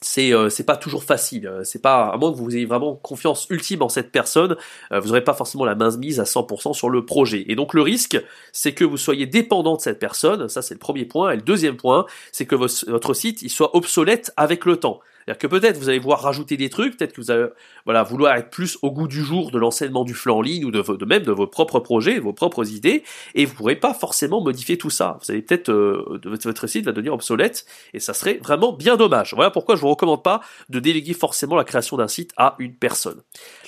c'est 0.00 0.32
c'est 0.50 0.64
pas 0.64 0.76
toujours 0.76 1.04
facile. 1.04 1.50
C'est 1.64 1.80
pas 1.80 2.08
à 2.08 2.16
moins 2.18 2.30
que 2.30 2.36
vous 2.36 2.54
ayez 2.54 2.66
vraiment 2.66 2.94
confiance 2.94 3.46
ultime 3.48 3.82
en 3.82 3.88
cette 3.88 4.12
personne, 4.12 4.54
vous 4.90 5.08
n'aurez 5.08 5.24
pas 5.24 5.32
forcément 5.32 5.64
la 5.64 5.74
main 5.74 5.94
mise 5.96 6.20
à 6.20 6.24
100% 6.24 6.74
sur 6.74 6.90
le 6.90 7.06
projet. 7.06 7.46
Et 7.48 7.56
donc 7.56 7.72
le 7.72 7.80
risque, 7.80 8.22
c'est 8.52 8.74
que 8.74 8.84
vous 8.84 8.98
soyez 8.98 9.24
dépendant 9.26 9.74
de 9.76 9.80
cette 9.80 9.98
personne. 9.98 10.50
Ça 10.50 10.60
c'est 10.60 10.74
le 10.74 10.78
premier 10.78 11.06
point. 11.06 11.30
Et 11.30 11.36
le 11.36 11.42
deuxième 11.42 11.78
point, 11.78 12.04
c'est 12.30 12.44
que 12.44 12.54
votre 12.54 13.14
site 13.14 13.40
il 13.40 13.48
soit 13.48 13.74
obsolète 13.74 14.32
avec 14.36 14.66
le 14.66 14.76
temps. 14.76 15.00
C'est-à-dire 15.26 15.38
que 15.40 15.46
peut-être 15.48 15.78
vous 15.78 15.88
allez 15.88 15.98
voir 15.98 16.20
rajouter 16.20 16.56
des 16.56 16.70
trucs, 16.70 16.96
peut-être 16.96 17.12
que 17.12 17.20
vous 17.20 17.32
allez 17.32 17.48
voilà, 17.84 18.04
vouloir 18.04 18.36
être 18.36 18.48
plus 18.48 18.78
au 18.82 18.92
goût 18.92 19.08
du 19.08 19.24
jour 19.24 19.50
de 19.50 19.58
l'enseignement 19.58 20.04
du 20.04 20.14
flux 20.14 20.30
en 20.30 20.40
ligne 20.40 20.64
ou 20.64 20.70
de, 20.70 21.04
même 21.04 21.24
de 21.24 21.32
vos 21.32 21.48
propres 21.48 21.80
projets, 21.80 22.20
vos 22.20 22.32
propres 22.32 22.70
idées, 22.70 23.02
et 23.34 23.44
vous 23.44 23.52
ne 23.52 23.56
pourrez 23.56 23.76
pas 23.76 23.92
forcément 23.92 24.40
modifier 24.40 24.78
tout 24.78 24.90
ça. 24.90 25.18
Vous 25.20 25.32
allez 25.32 25.42
peut-être, 25.42 25.70
euh, 25.70 26.20
votre 26.24 26.66
site 26.68 26.84
va 26.84 26.92
devenir 26.92 27.12
obsolète, 27.12 27.66
et 27.92 27.98
ça 27.98 28.14
serait 28.14 28.34
vraiment 28.34 28.72
bien 28.72 28.96
dommage. 28.96 29.34
Voilà 29.34 29.50
pourquoi 29.50 29.74
je 29.74 29.80
vous 29.80 29.88
recommande 29.88 30.22
pas 30.22 30.42
de 30.68 30.78
déléguer 30.78 31.12
forcément 31.12 31.56
la 31.56 31.64
création 31.64 31.96
d'un 31.96 32.08
site 32.08 32.30
à 32.36 32.54
une 32.60 32.76
personne. 32.76 33.20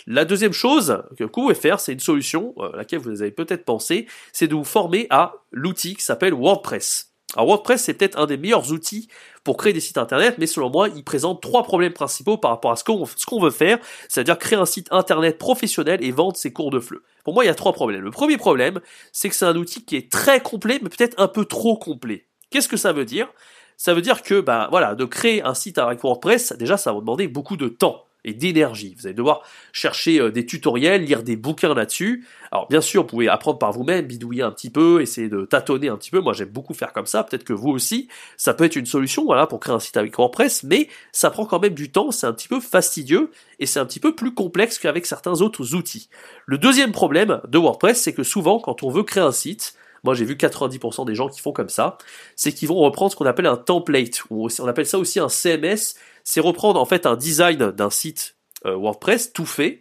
La 0.06 0.24
deuxième 0.24 0.52
chose 0.52 1.02
que 1.18 1.24
vous 1.24 1.30
pouvez 1.30 1.54
faire, 1.54 1.80
c'est 1.80 1.92
une 1.92 1.98
solution, 1.98 2.54
euh, 2.58 2.72
à 2.72 2.76
laquelle 2.76 3.00
vous 3.00 3.20
avez 3.20 3.32
peut-être 3.32 3.64
pensé, 3.64 4.06
c'est 4.32 4.46
de 4.46 4.54
vous 4.54 4.64
former 4.64 5.08
à 5.10 5.34
l'outil 5.50 5.96
qui 5.96 6.04
s'appelle 6.04 6.34
WordPress. 6.34 7.08
Alors 7.34 7.46
WordPress, 7.46 7.84
c'est 7.84 7.94
peut-être 7.94 8.18
un 8.18 8.24
des 8.24 8.38
meilleurs 8.38 8.72
outils 8.72 9.08
pour 9.44 9.58
créer 9.58 9.74
des 9.74 9.80
sites 9.80 9.98
internet, 9.98 10.36
mais 10.38 10.46
selon 10.46 10.70
moi, 10.70 10.88
il 10.88 11.04
présente 11.04 11.42
trois 11.42 11.62
problèmes 11.62 11.92
principaux 11.92 12.38
par 12.38 12.50
rapport 12.52 12.72
à 12.72 12.76
ce 12.76 12.84
qu'on 12.84 13.40
veut 13.40 13.50
faire, 13.50 13.78
c'est-à-dire 14.08 14.38
créer 14.38 14.58
un 14.58 14.64
site 14.64 14.88
internet 14.90 15.36
professionnel 15.36 16.02
et 16.02 16.10
vendre 16.10 16.36
ses 16.36 16.52
cours 16.52 16.70
de 16.70 16.80
fleu. 16.80 17.02
Pour 17.24 17.34
moi, 17.34 17.44
il 17.44 17.48
y 17.48 17.50
a 17.50 17.54
trois 17.54 17.74
problèmes. 17.74 18.00
Le 18.00 18.10
premier 18.10 18.38
problème, 18.38 18.80
c'est 19.12 19.28
que 19.28 19.34
c'est 19.34 19.44
un 19.44 19.56
outil 19.56 19.84
qui 19.84 19.96
est 19.96 20.10
très 20.10 20.40
complet, 20.40 20.80
mais 20.82 20.88
peut-être 20.88 21.20
un 21.20 21.28
peu 21.28 21.44
trop 21.44 21.76
complet. 21.76 22.24
Qu'est-ce 22.50 22.68
que 22.68 22.78
ça 22.78 22.92
veut 22.92 23.04
dire? 23.04 23.28
Ça 23.76 23.92
veut 23.92 24.02
dire 24.02 24.22
que, 24.22 24.40
bah 24.40 24.68
voilà, 24.70 24.94
de 24.94 25.04
créer 25.04 25.42
un 25.42 25.54
site 25.54 25.76
avec 25.76 26.02
WordPress, 26.02 26.54
déjà, 26.54 26.78
ça 26.78 26.92
va 26.92 27.00
demander 27.00 27.28
beaucoup 27.28 27.58
de 27.58 27.68
temps 27.68 28.04
et 28.24 28.34
d'énergie. 28.34 28.94
Vous 28.98 29.06
allez 29.06 29.14
devoir 29.14 29.42
chercher 29.72 30.20
euh, 30.20 30.30
des 30.30 30.44
tutoriels, 30.44 31.04
lire 31.04 31.22
des 31.22 31.36
bouquins 31.36 31.74
là-dessus. 31.74 32.26
Alors 32.50 32.68
bien 32.68 32.80
sûr, 32.80 33.02
vous 33.02 33.08
pouvez 33.08 33.28
apprendre 33.28 33.58
par 33.58 33.72
vous-même, 33.72 34.06
bidouiller 34.06 34.42
un 34.42 34.50
petit 34.50 34.70
peu, 34.70 35.00
essayer 35.00 35.28
de 35.28 35.44
tâtonner 35.44 35.88
un 35.88 35.96
petit 35.96 36.10
peu. 36.10 36.20
Moi, 36.20 36.32
j'aime 36.32 36.48
beaucoup 36.48 36.74
faire 36.74 36.92
comme 36.92 37.06
ça. 37.06 37.22
Peut-être 37.24 37.44
que 37.44 37.52
vous 37.52 37.70
aussi, 37.70 38.08
ça 38.36 38.54
peut 38.54 38.64
être 38.64 38.76
une 38.76 38.86
solution, 38.86 39.24
voilà, 39.24 39.46
pour 39.46 39.60
créer 39.60 39.74
un 39.74 39.80
site 39.80 39.96
avec 39.96 40.16
WordPress, 40.16 40.64
mais 40.64 40.88
ça 41.12 41.30
prend 41.30 41.46
quand 41.46 41.60
même 41.60 41.74
du 41.74 41.90
temps. 41.90 42.10
C'est 42.10 42.26
un 42.26 42.32
petit 42.32 42.48
peu 42.48 42.60
fastidieux 42.60 43.30
et 43.58 43.66
c'est 43.66 43.80
un 43.80 43.86
petit 43.86 44.00
peu 44.00 44.14
plus 44.14 44.34
complexe 44.34 44.78
qu'avec 44.78 45.06
certains 45.06 45.40
autres 45.40 45.74
outils. 45.74 46.08
Le 46.46 46.58
deuxième 46.58 46.92
problème 46.92 47.40
de 47.48 47.58
WordPress, 47.58 48.02
c'est 48.02 48.12
que 48.12 48.22
souvent, 48.22 48.58
quand 48.58 48.82
on 48.82 48.90
veut 48.90 49.02
créer 49.02 49.22
un 49.22 49.32
site, 49.32 49.74
moi 50.04 50.14
j'ai 50.14 50.24
vu 50.24 50.34
90% 50.34 51.06
des 51.06 51.14
gens 51.14 51.28
qui 51.28 51.40
font 51.40 51.52
comme 51.52 51.68
ça, 51.68 51.98
c'est 52.36 52.52
qu'ils 52.52 52.68
vont 52.68 52.76
reprendre 52.76 53.10
ce 53.10 53.16
qu'on 53.16 53.26
appelle 53.26 53.46
un 53.46 53.56
template, 53.56 54.22
ou 54.30 54.48
on 54.58 54.66
appelle 54.66 54.86
ça 54.86 54.98
aussi 54.98 55.20
un 55.20 55.28
CMS, 55.28 55.94
c'est 56.28 56.40
reprendre 56.40 56.78
en 56.78 56.84
fait 56.84 57.06
un 57.06 57.16
design 57.16 57.70
d'un 57.70 57.88
site 57.88 58.36
euh, 58.66 58.76
WordPress 58.76 59.32
tout 59.32 59.46
fait, 59.46 59.80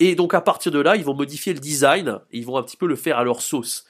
et 0.00 0.14
donc 0.14 0.32
à 0.32 0.40
partir 0.40 0.72
de 0.72 0.78
là, 0.78 0.96
ils 0.96 1.04
vont 1.04 1.12
modifier 1.12 1.52
le 1.52 1.60
design, 1.60 2.18
et 2.32 2.38
ils 2.38 2.46
vont 2.46 2.56
un 2.56 2.62
petit 2.62 2.78
peu 2.78 2.86
le 2.86 2.96
faire 2.96 3.18
à 3.18 3.24
leur 3.24 3.42
sauce. 3.42 3.84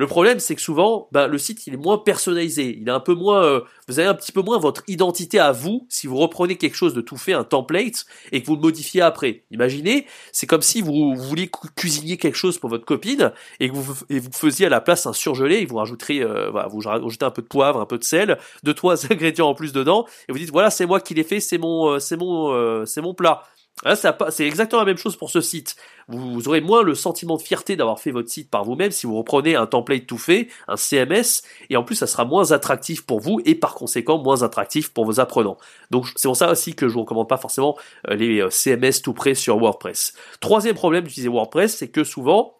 Le 0.00 0.06
problème, 0.06 0.40
c'est 0.40 0.54
que 0.54 0.62
souvent, 0.62 1.08
ben, 1.12 1.26
le 1.26 1.36
site 1.36 1.66
il 1.66 1.74
est 1.74 1.76
moins 1.76 1.98
personnalisé, 1.98 2.78
il 2.80 2.88
est 2.88 2.90
un 2.90 3.00
peu 3.00 3.12
moins, 3.12 3.44
euh, 3.44 3.60
vous 3.86 3.98
avez 3.98 4.08
un 4.08 4.14
petit 4.14 4.32
peu 4.32 4.40
moins 4.40 4.58
votre 4.58 4.82
identité 4.88 5.38
à 5.38 5.52
vous 5.52 5.86
si 5.90 6.06
vous 6.06 6.16
reprenez 6.16 6.56
quelque 6.56 6.74
chose 6.74 6.94
de 6.94 7.02
tout 7.02 7.18
fait, 7.18 7.34
un 7.34 7.44
template, 7.44 8.06
et 8.32 8.40
que 8.40 8.46
vous 8.46 8.54
le 8.54 8.62
modifiez 8.62 9.02
après. 9.02 9.44
Imaginez, 9.50 10.06
c'est 10.32 10.46
comme 10.46 10.62
si 10.62 10.80
vous, 10.80 11.14
vouliez 11.14 11.50
cuisiner 11.76 12.16
quelque 12.16 12.38
chose 12.38 12.56
pour 12.56 12.70
votre 12.70 12.86
copine 12.86 13.32
et 13.60 13.68
que 13.68 13.74
vous, 13.74 13.94
et 14.08 14.20
vous 14.20 14.32
faisiez 14.32 14.64
à 14.64 14.68
la 14.70 14.80
place 14.80 15.04
un 15.04 15.12
surgelé, 15.12 15.56
et 15.56 15.66
vous 15.66 15.76
rajouterez, 15.76 16.22
euh, 16.22 16.48
voilà, 16.50 16.68
vous 16.68 16.80
rajoutez 16.80 17.26
un 17.26 17.30
peu 17.30 17.42
de 17.42 17.46
poivre, 17.46 17.78
un 17.78 17.84
peu 17.84 17.98
de 17.98 18.04
sel, 18.04 18.38
deux 18.62 18.72
trois 18.72 19.04
ingrédients 19.12 19.50
en 19.50 19.54
plus 19.54 19.74
dedans, 19.74 20.06
et 20.30 20.32
vous 20.32 20.38
dites 20.38 20.50
voilà 20.50 20.70
c'est 20.70 20.86
moi 20.86 21.00
qui 21.00 21.12
l'ai 21.12 21.24
fait, 21.24 21.40
c'est 21.40 21.58
mon, 21.58 21.90
euh, 21.90 21.98
c'est 21.98 22.16
mon, 22.16 22.86
c'est 22.86 23.02
mon 23.02 23.12
plat. 23.12 23.42
Là, 23.84 23.96
c'est 23.96 24.46
exactement 24.46 24.80
la 24.80 24.86
même 24.86 24.98
chose 24.98 25.16
pour 25.16 25.30
ce 25.30 25.40
site. 25.40 25.76
Vous, 26.08 26.48
aurez 26.48 26.60
moins 26.60 26.82
le 26.82 26.94
sentiment 26.94 27.36
de 27.36 27.42
fierté 27.42 27.76
d'avoir 27.76 27.98
fait 27.98 28.10
votre 28.10 28.28
site 28.28 28.50
par 28.50 28.64
vous-même 28.64 28.90
si 28.90 29.06
vous 29.06 29.16
reprenez 29.16 29.54
un 29.56 29.66
template 29.66 30.06
tout 30.06 30.18
fait, 30.18 30.48
un 30.68 30.76
CMS, 30.76 31.42
et 31.70 31.76
en 31.76 31.82
plus 31.82 31.94
ça 31.94 32.06
sera 32.06 32.24
moins 32.24 32.52
attractif 32.52 33.06
pour 33.06 33.20
vous 33.20 33.40
et 33.44 33.54
par 33.54 33.74
conséquent 33.74 34.18
moins 34.18 34.42
attractif 34.42 34.92
pour 34.92 35.06
vos 35.06 35.20
apprenants. 35.20 35.56
Donc 35.90 36.06
c'est 36.16 36.28
pour 36.28 36.36
ça 36.36 36.50
aussi 36.50 36.74
que 36.74 36.88
je 36.88 36.94
vous 36.94 37.00
recommande 37.00 37.28
pas 37.28 37.38
forcément 37.38 37.76
euh, 38.08 38.16
les 38.16 38.40
euh, 38.40 38.50
CMS 38.50 39.00
tout 39.02 39.14
prêts 39.14 39.34
sur 39.34 39.56
WordPress. 39.58 40.14
Troisième 40.40 40.74
problème 40.74 41.04
d'utiliser 41.04 41.28
WordPress, 41.28 41.76
c'est 41.76 41.88
que 41.88 42.04
souvent 42.04 42.59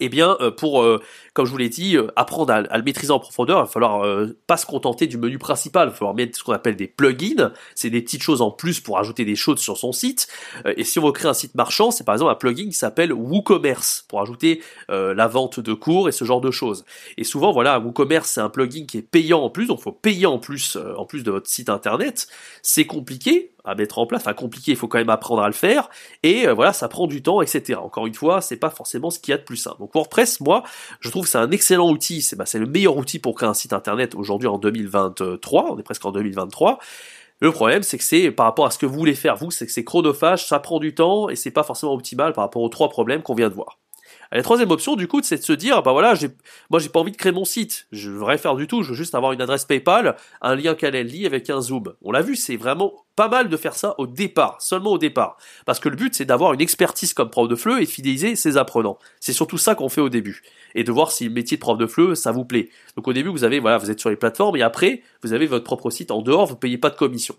eh 0.00 0.08
bien, 0.08 0.36
euh, 0.40 0.50
pour, 0.50 0.82
euh, 0.82 1.00
comme 1.34 1.46
je 1.46 1.50
vous 1.50 1.58
l'ai 1.58 1.68
dit, 1.68 1.96
euh, 1.96 2.08
apprendre 2.16 2.52
à, 2.52 2.60
le 2.76 2.82
maîtriser 2.82 3.12
en 3.12 3.20
profondeur, 3.20 3.58
il 3.58 3.62
va 3.62 3.66
falloir 3.66 4.26
pas 4.46 4.56
se 4.56 4.66
contenter 4.66 5.06
du 5.06 5.18
menu 5.18 5.38
principal, 5.38 5.88
il 5.88 5.90
va 5.90 5.96
falloir 5.96 6.14
mettre 6.14 6.36
ce 6.36 6.42
qu'on 6.42 6.52
appelle 6.52 6.76
des 6.76 6.86
plugins, 6.86 7.52
c'est 7.74 7.90
des 7.90 8.02
petites 8.02 8.22
choses 8.22 8.42
en 8.42 8.50
plus 8.50 8.80
pour 8.80 8.98
ajouter 8.98 9.24
des 9.24 9.36
choses 9.36 9.58
sur 9.58 9.76
son 9.76 9.92
site. 9.92 10.28
et 10.76 10.84
si 10.84 10.98
on 10.98 11.06
veut 11.06 11.12
créer 11.12 11.30
un 11.30 11.34
site 11.34 11.54
marchand, 11.54 11.90
c'est 11.90 12.04
par 12.04 12.14
exemple 12.14 12.32
un 12.32 12.36
plugin 12.36 12.66
qui 12.66 12.72
s'appelle 12.72 13.12
WooCommerce, 13.12 14.06
pour 14.08 14.20
ajouter 14.20 14.62
la 14.88 15.26
vente 15.26 15.60
de 15.60 15.72
cours 15.72 16.08
et 16.08 16.12
ce 16.12 16.24
genre 16.24 16.40
de 16.40 16.50
choses. 16.50 16.84
Et 17.16 17.24
souvent, 17.24 17.52
voilà, 17.52 17.78
WooCommerce, 17.78 18.30
c'est 18.30 18.40
un 18.40 18.50
plugin 18.50 18.86
qui 18.86 18.98
est 18.98 19.02
payant 19.02 19.42
en 19.42 19.50
plus, 19.50 19.66
donc 19.66 19.80
il 19.80 19.82
faut 19.82 19.92
payer 19.92 20.26
en 20.26 20.38
plus, 20.38 20.76
en 20.96 21.04
plus 21.04 21.22
de 21.22 21.30
votre 21.30 21.48
site 21.48 21.68
internet. 21.68 22.28
C'est 22.62 22.86
compliqué, 22.86 23.52
à 23.64 23.74
mettre 23.74 23.98
en 23.98 24.06
place, 24.06 24.22
enfin 24.22 24.34
compliqué, 24.34 24.72
il 24.72 24.76
faut 24.76 24.88
quand 24.88 24.98
même 24.98 25.10
apprendre 25.10 25.42
à 25.42 25.46
le 25.46 25.52
faire, 25.52 25.88
et 26.22 26.46
euh, 26.48 26.54
voilà, 26.54 26.72
ça 26.72 26.88
prend 26.88 27.06
du 27.06 27.22
temps, 27.22 27.42
etc. 27.42 27.78
Encore 27.80 28.06
une 28.06 28.14
fois, 28.14 28.40
c'est 28.40 28.56
pas 28.56 28.70
forcément 28.70 29.10
ce 29.10 29.18
qu'il 29.18 29.32
y 29.32 29.34
a 29.34 29.38
de 29.38 29.42
plus 29.42 29.56
simple. 29.56 29.78
Donc 29.78 29.94
WordPress, 29.94 30.40
moi, 30.40 30.62
je 31.00 31.10
trouve 31.10 31.24
que 31.24 31.30
c'est 31.30 31.38
un 31.38 31.50
excellent 31.50 31.90
outil, 31.90 32.22
c'est 32.22 32.36
bah, 32.36 32.44
le 32.54 32.66
meilleur 32.66 32.96
outil 32.96 33.18
pour 33.18 33.34
créer 33.34 33.48
un 33.48 33.54
site 33.54 33.72
internet 33.72 34.14
aujourd'hui 34.14 34.48
en 34.48 34.58
2023, 34.58 35.72
on 35.72 35.78
est 35.78 35.82
presque 35.82 36.04
en 36.04 36.12
2023. 36.12 36.78
Le 37.42 37.52
problème, 37.52 37.82
c'est 37.82 37.96
que 37.96 38.04
c'est 38.04 38.30
par 38.30 38.44
rapport 38.46 38.66
à 38.66 38.70
ce 38.70 38.78
que 38.78 38.84
vous 38.84 38.98
voulez 38.98 39.14
faire 39.14 39.36
vous, 39.36 39.50
c'est 39.50 39.64
que 39.64 39.72
c'est 39.72 39.84
chronophage, 39.84 40.46
ça 40.46 40.58
prend 40.58 40.78
du 40.78 40.94
temps 40.94 41.30
et 41.30 41.36
c'est 41.36 41.50
pas 41.50 41.62
forcément 41.62 41.94
optimal 41.94 42.34
par 42.34 42.44
rapport 42.44 42.60
aux 42.60 42.68
trois 42.68 42.90
problèmes 42.90 43.22
qu'on 43.22 43.34
vient 43.34 43.48
de 43.48 43.54
voir. 43.54 43.78
La 44.32 44.42
troisième 44.42 44.70
option, 44.70 44.94
du 44.94 45.08
coup, 45.08 45.20
c'est 45.22 45.38
de 45.38 45.42
se 45.42 45.52
dire, 45.52 45.82
bah 45.82 45.92
voilà, 45.92 46.14
j'ai, 46.14 46.28
moi, 46.70 46.78
j'ai 46.78 46.88
pas 46.88 47.00
envie 47.00 47.10
de 47.10 47.16
créer 47.16 47.32
mon 47.32 47.44
site. 47.44 47.86
Je 47.90 48.10
veux 48.10 48.22
rien 48.22 48.38
faire 48.38 48.54
du 48.54 48.68
tout. 48.68 48.82
Je 48.82 48.90
veux 48.90 48.94
juste 48.94 49.14
avoir 49.16 49.32
une 49.32 49.42
adresse 49.42 49.64
PayPal, 49.64 50.16
un 50.40 50.54
lien 50.54 50.74
Calendly 50.74 51.26
avec 51.26 51.50
un 51.50 51.60
zoom. 51.60 51.94
On 52.02 52.12
l'a 52.12 52.22
vu, 52.22 52.36
c'est 52.36 52.56
vraiment 52.56 53.04
pas 53.16 53.28
mal 53.28 53.48
de 53.48 53.56
faire 53.56 53.74
ça 53.74 53.96
au 53.98 54.06
départ, 54.06 54.62
seulement 54.62 54.92
au 54.92 54.98
départ. 54.98 55.36
Parce 55.66 55.80
que 55.80 55.88
le 55.88 55.96
but, 55.96 56.14
c'est 56.14 56.24
d'avoir 56.24 56.52
une 56.52 56.60
expertise 56.60 57.12
comme 57.12 57.28
prof 57.28 57.48
de 57.48 57.56
FLE 57.56 57.82
et 57.82 57.84
de 57.84 57.90
fidéliser 57.90 58.36
ses 58.36 58.56
apprenants. 58.56 58.98
C'est 59.18 59.32
surtout 59.32 59.58
ça 59.58 59.74
qu'on 59.74 59.88
fait 59.88 60.00
au 60.00 60.08
début. 60.08 60.42
Et 60.76 60.84
de 60.84 60.92
voir 60.92 61.10
si 61.10 61.24
le 61.24 61.30
métier 61.30 61.56
de 61.56 61.60
prof 61.60 61.76
de 61.76 61.86
FLE, 61.86 62.16
ça 62.16 62.30
vous 62.30 62.44
plaît. 62.44 62.70
Donc 62.96 63.08
au 63.08 63.12
début, 63.12 63.30
vous 63.30 63.44
avez, 63.44 63.58
voilà, 63.58 63.78
vous 63.78 63.90
êtes 63.90 64.00
sur 64.00 64.10
les 64.10 64.16
plateformes 64.16 64.56
et 64.56 64.62
après, 64.62 65.02
vous 65.22 65.32
avez 65.32 65.46
votre 65.46 65.64
propre 65.64 65.90
site 65.90 66.12
en 66.12 66.22
dehors, 66.22 66.46
vous 66.46 66.56
payez 66.56 66.78
pas 66.78 66.90
de 66.90 66.96
commission. 66.96 67.34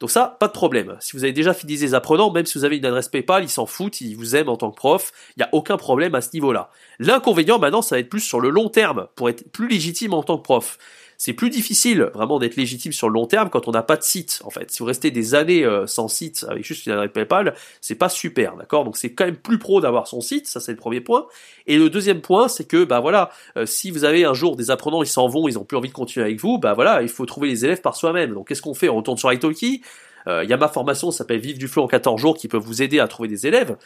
Donc 0.00 0.10
ça, 0.10 0.36
pas 0.38 0.46
de 0.46 0.52
problème. 0.52 0.96
Si 1.00 1.16
vous 1.16 1.24
avez 1.24 1.32
déjà 1.32 1.52
fidélisé 1.52 1.86
les 1.86 1.94
apprenants, 1.94 2.30
même 2.30 2.46
si 2.46 2.56
vous 2.56 2.64
avez 2.64 2.76
une 2.76 2.86
adresse 2.86 3.08
PayPal, 3.08 3.42
ils 3.42 3.48
s'en 3.48 3.66
foutent, 3.66 4.00
ils 4.00 4.14
vous 4.14 4.36
aiment 4.36 4.48
en 4.48 4.56
tant 4.56 4.70
que 4.70 4.76
prof, 4.76 5.12
il 5.36 5.40
n'y 5.40 5.44
a 5.44 5.48
aucun 5.52 5.76
problème 5.76 6.14
à 6.14 6.20
ce 6.20 6.30
niveau-là. 6.34 6.70
L'inconvénient 7.00 7.58
maintenant, 7.58 7.82
ça 7.82 7.96
va 7.96 8.00
être 8.00 8.08
plus 8.08 8.20
sur 8.20 8.40
le 8.40 8.50
long 8.50 8.68
terme, 8.68 9.08
pour 9.16 9.28
être 9.28 9.50
plus 9.50 9.68
légitime 9.68 10.14
en 10.14 10.22
tant 10.22 10.38
que 10.38 10.42
prof 10.42 10.78
c'est 11.18 11.32
plus 11.32 11.50
difficile 11.50 12.10
vraiment 12.14 12.38
d'être 12.38 12.54
légitime 12.54 12.92
sur 12.92 13.08
le 13.08 13.14
long 13.14 13.26
terme 13.26 13.50
quand 13.50 13.66
on 13.66 13.72
n'a 13.72 13.82
pas 13.82 13.96
de 13.96 14.04
site. 14.04 14.40
En 14.44 14.50
fait, 14.50 14.70
si 14.70 14.78
vous 14.78 14.84
restez 14.84 15.10
des 15.10 15.34
années 15.34 15.64
euh, 15.64 15.86
sans 15.86 16.06
site 16.06 16.46
avec 16.48 16.64
juste 16.64 16.86
une 16.86 16.92
adresse 16.92 17.10
PayPal, 17.12 17.54
c'est 17.80 17.96
pas 17.96 18.08
super, 18.08 18.56
d'accord? 18.56 18.84
Donc 18.84 18.96
c'est 18.96 19.12
quand 19.12 19.24
même 19.24 19.36
plus 19.36 19.58
pro 19.58 19.80
d'avoir 19.80 20.06
son 20.06 20.20
site, 20.20 20.46
ça 20.46 20.60
c'est 20.60 20.72
le 20.72 20.78
premier 20.78 21.00
point. 21.00 21.26
Et 21.66 21.76
le 21.76 21.90
deuxième 21.90 22.20
point, 22.20 22.46
c'est 22.46 22.64
que 22.64 22.84
bah 22.84 23.00
voilà, 23.00 23.30
euh, 23.56 23.66
si 23.66 23.90
vous 23.90 24.04
avez 24.04 24.24
un 24.24 24.32
jour 24.32 24.54
des 24.54 24.70
apprenants, 24.70 25.02
ils 25.02 25.08
s'en 25.08 25.26
vont, 25.26 25.48
ils 25.48 25.58
ont 25.58 25.64
plus 25.64 25.76
envie 25.76 25.88
de 25.88 25.94
continuer 25.94 26.24
avec 26.24 26.40
vous, 26.40 26.58
bah 26.58 26.72
voilà, 26.74 27.02
il 27.02 27.08
faut 27.08 27.26
trouver 27.26 27.48
les 27.48 27.64
élèves 27.64 27.80
par 27.80 27.96
soi-même. 27.96 28.32
Donc 28.32 28.48
qu'est-ce 28.48 28.62
qu'on 28.62 28.74
fait? 28.74 28.88
On 28.88 28.96
retourne 28.96 29.18
sur 29.18 29.32
Italki? 29.32 29.82
Euh, 30.28 30.44
il 30.44 30.50
y 30.50 30.52
a 30.52 30.56
ma 30.56 30.68
formation, 30.68 31.10
ça 31.10 31.18
s'appelle 31.18 31.40
Vive 31.40 31.58
du 31.58 31.68
Flow 31.68 31.84
en 31.84 31.86
14 31.88 32.20
jours, 32.20 32.36
qui 32.36 32.48
peut 32.48 32.58
vous 32.58 32.82
aider 32.82 33.00
à 33.00 33.08
trouver 33.08 33.28
des 33.28 33.46
élèves. 33.46 33.76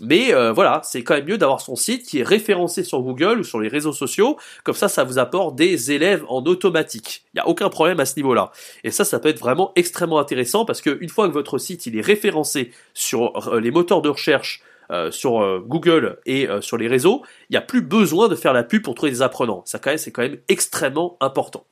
Mais 0.00 0.34
euh, 0.34 0.52
voilà, 0.52 0.80
c'est 0.84 1.02
quand 1.02 1.14
même 1.14 1.26
mieux 1.26 1.38
d'avoir 1.38 1.60
son 1.60 1.76
site 1.76 2.06
qui 2.06 2.20
est 2.20 2.22
référencé 2.22 2.84
sur 2.84 3.00
Google 3.00 3.40
ou 3.40 3.44
sur 3.44 3.60
les 3.60 3.68
réseaux 3.68 3.92
sociaux. 3.92 4.36
Comme 4.64 4.74
ça, 4.74 4.88
ça 4.88 5.04
vous 5.04 5.18
apporte 5.18 5.56
des 5.56 5.92
élèves 5.92 6.24
en 6.28 6.42
automatique. 6.44 7.24
Il 7.34 7.38
n'y 7.38 7.40
a 7.40 7.48
aucun 7.48 7.68
problème 7.68 8.00
à 8.00 8.06
ce 8.06 8.16
niveau-là. 8.16 8.50
Et 8.84 8.90
ça, 8.90 9.04
ça 9.04 9.18
peut 9.18 9.28
être 9.28 9.40
vraiment 9.40 9.72
extrêmement 9.76 10.18
intéressant 10.18 10.64
parce 10.64 10.80
qu'une 10.80 11.08
fois 11.08 11.28
que 11.28 11.32
votre 11.32 11.58
site 11.58 11.86
il 11.86 11.96
est 11.96 12.02
référencé 12.02 12.72
sur 12.94 13.48
euh, 13.48 13.60
les 13.60 13.70
moteurs 13.70 14.02
de 14.02 14.08
recherche, 14.08 14.62
euh, 14.92 15.10
sur 15.10 15.60
Google 15.66 16.18
et 16.26 16.46
sur 16.60 16.76
les 16.76 16.86
réseaux, 16.86 17.22
il 17.50 17.54
n'y 17.54 17.56
a 17.56 17.60
plus 17.60 17.80
besoin 17.82 18.28
de 18.28 18.36
faire 18.36 18.52
la 18.52 18.62
pub 18.62 18.82
pour 18.82 18.94
trouver 18.94 19.10
des 19.10 19.22
apprenants. 19.22 19.62
Ça, 19.64 19.80
quand 19.80 19.92
c'est 19.98 20.12
quand 20.12 20.22
même 20.22 20.38
extrêmement 20.48 21.16
important. 21.20 21.64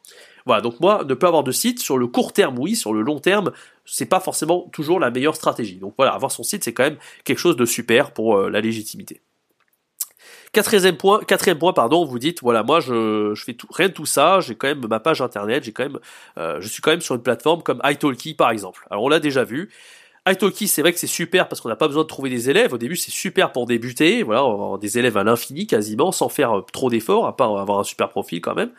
Voilà, 0.47 0.61
donc 0.61 0.79
moi, 0.81 1.05
ne 1.09 1.15
pas 1.15 1.29
avoir 1.29 1.43
de 1.43 1.53
site 1.53 1.81
sur 1.81 1.97
le 1.97 2.07
court 2.07 2.33
terme, 2.33 2.59
oui, 2.59 2.77
sur 2.77 2.93
le 2.93 3.01
long 3.01 3.19
terme, 3.19 3.53
c'est 3.87 4.07
pas 4.07 4.21
forcément 4.21 4.69
toujours 4.73 5.01
la 5.01 5.11
meilleure 5.11 5.37
stratégie. 5.37 5.77
Donc 5.77 5.95
voilà, 5.97 6.13
avoir 6.13 6.31
son 6.31 6.43
site, 6.43 6.65
c'est 6.65 6.75
quand 6.75 6.85
même 6.85 6.99
quelque 7.25 7.39
chose 7.39 7.57
de 7.57 7.65
super 7.65 8.13
pour 8.13 8.37
euh, 8.37 8.51
la 8.51 8.61
légitimité. 8.61 9.23
Quatrième 10.53 10.97
point, 10.97 11.21
quatrième 11.27 11.59
point, 11.59 11.73
pardon, 11.73 12.05
vous 12.05 12.19
dites, 12.19 12.41
voilà, 12.41 12.63
moi 12.63 12.79
je, 12.79 13.35
je 13.35 13.45
fais 13.45 13.57
rien 13.71 13.89
de 13.89 13.93
tout 13.93 14.07
ça, 14.07 14.39
j'ai 14.41 14.55
quand 14.55 14.69
même 14.69 14.87
ma 14.87 15.01
page 15.01 15.21
internet, 15.21 15.65
j'ai 15.65 15.73
quand 15.73 15.83
même, 15.83 15.99
euh, 16.39 16.61
je 16.61 16.69
suis 16.69 16.81
quand 16.81 16.93
même 16.93 17.01
sur 17.01 17.17
une 17.17 17.23
plateforme 17.23 17.63
comme 17.63 17.81
italki 17.83 18.35
par 18.35 18.51
exemple. 18.51 18.87
Alors 18.91 19.03
on 19.03 19.09
l'a 19.09 19.19
déjà 19.19 19.43
vu. 19.43 19.71
Italki, 20.29 20.69
c'est 20.69 20.81
vrai 20.81 20.93
que 20.93 20.99
c'est 20.99 21.07
super 21.07 21.49
parce 21.49 21.61
qu'on 21.61 21.69
n'a 21.69 21.77
pas 21.77 21.89
besoin 21.89 22.05
de 22.05 22.09
trouver 22.09 22.31
des 22.31 22.49
élèves. 22.51 22.73
Au 22.73 22.79
début, 22.79 22.97
c'est 22.97 23.11
super 23.11 23.53
pour 23.53 23.67
débuter, 23.67 24.23
voilà, 24.23 24.41
avoir 24.41 24.79
des 24.79 24.97
élèves 24.99 25.17
à 25.17 25.25
l'infini 25.25 25.67
quasiment, 25.67 26.13
sans 26.13 26.29
faire 26.29 26.59
euh, 26.59 26.63
trop 26.73 26.89
d'efforts, 26.89 27.27
à 27.27 27.37
part 27.37 27.59
avoir 27.59 27.81
un 27.81 27.85
super 27.85 28.09
profil 28.09 28.41
quand 28.41 28.55
même. 28.55 28.71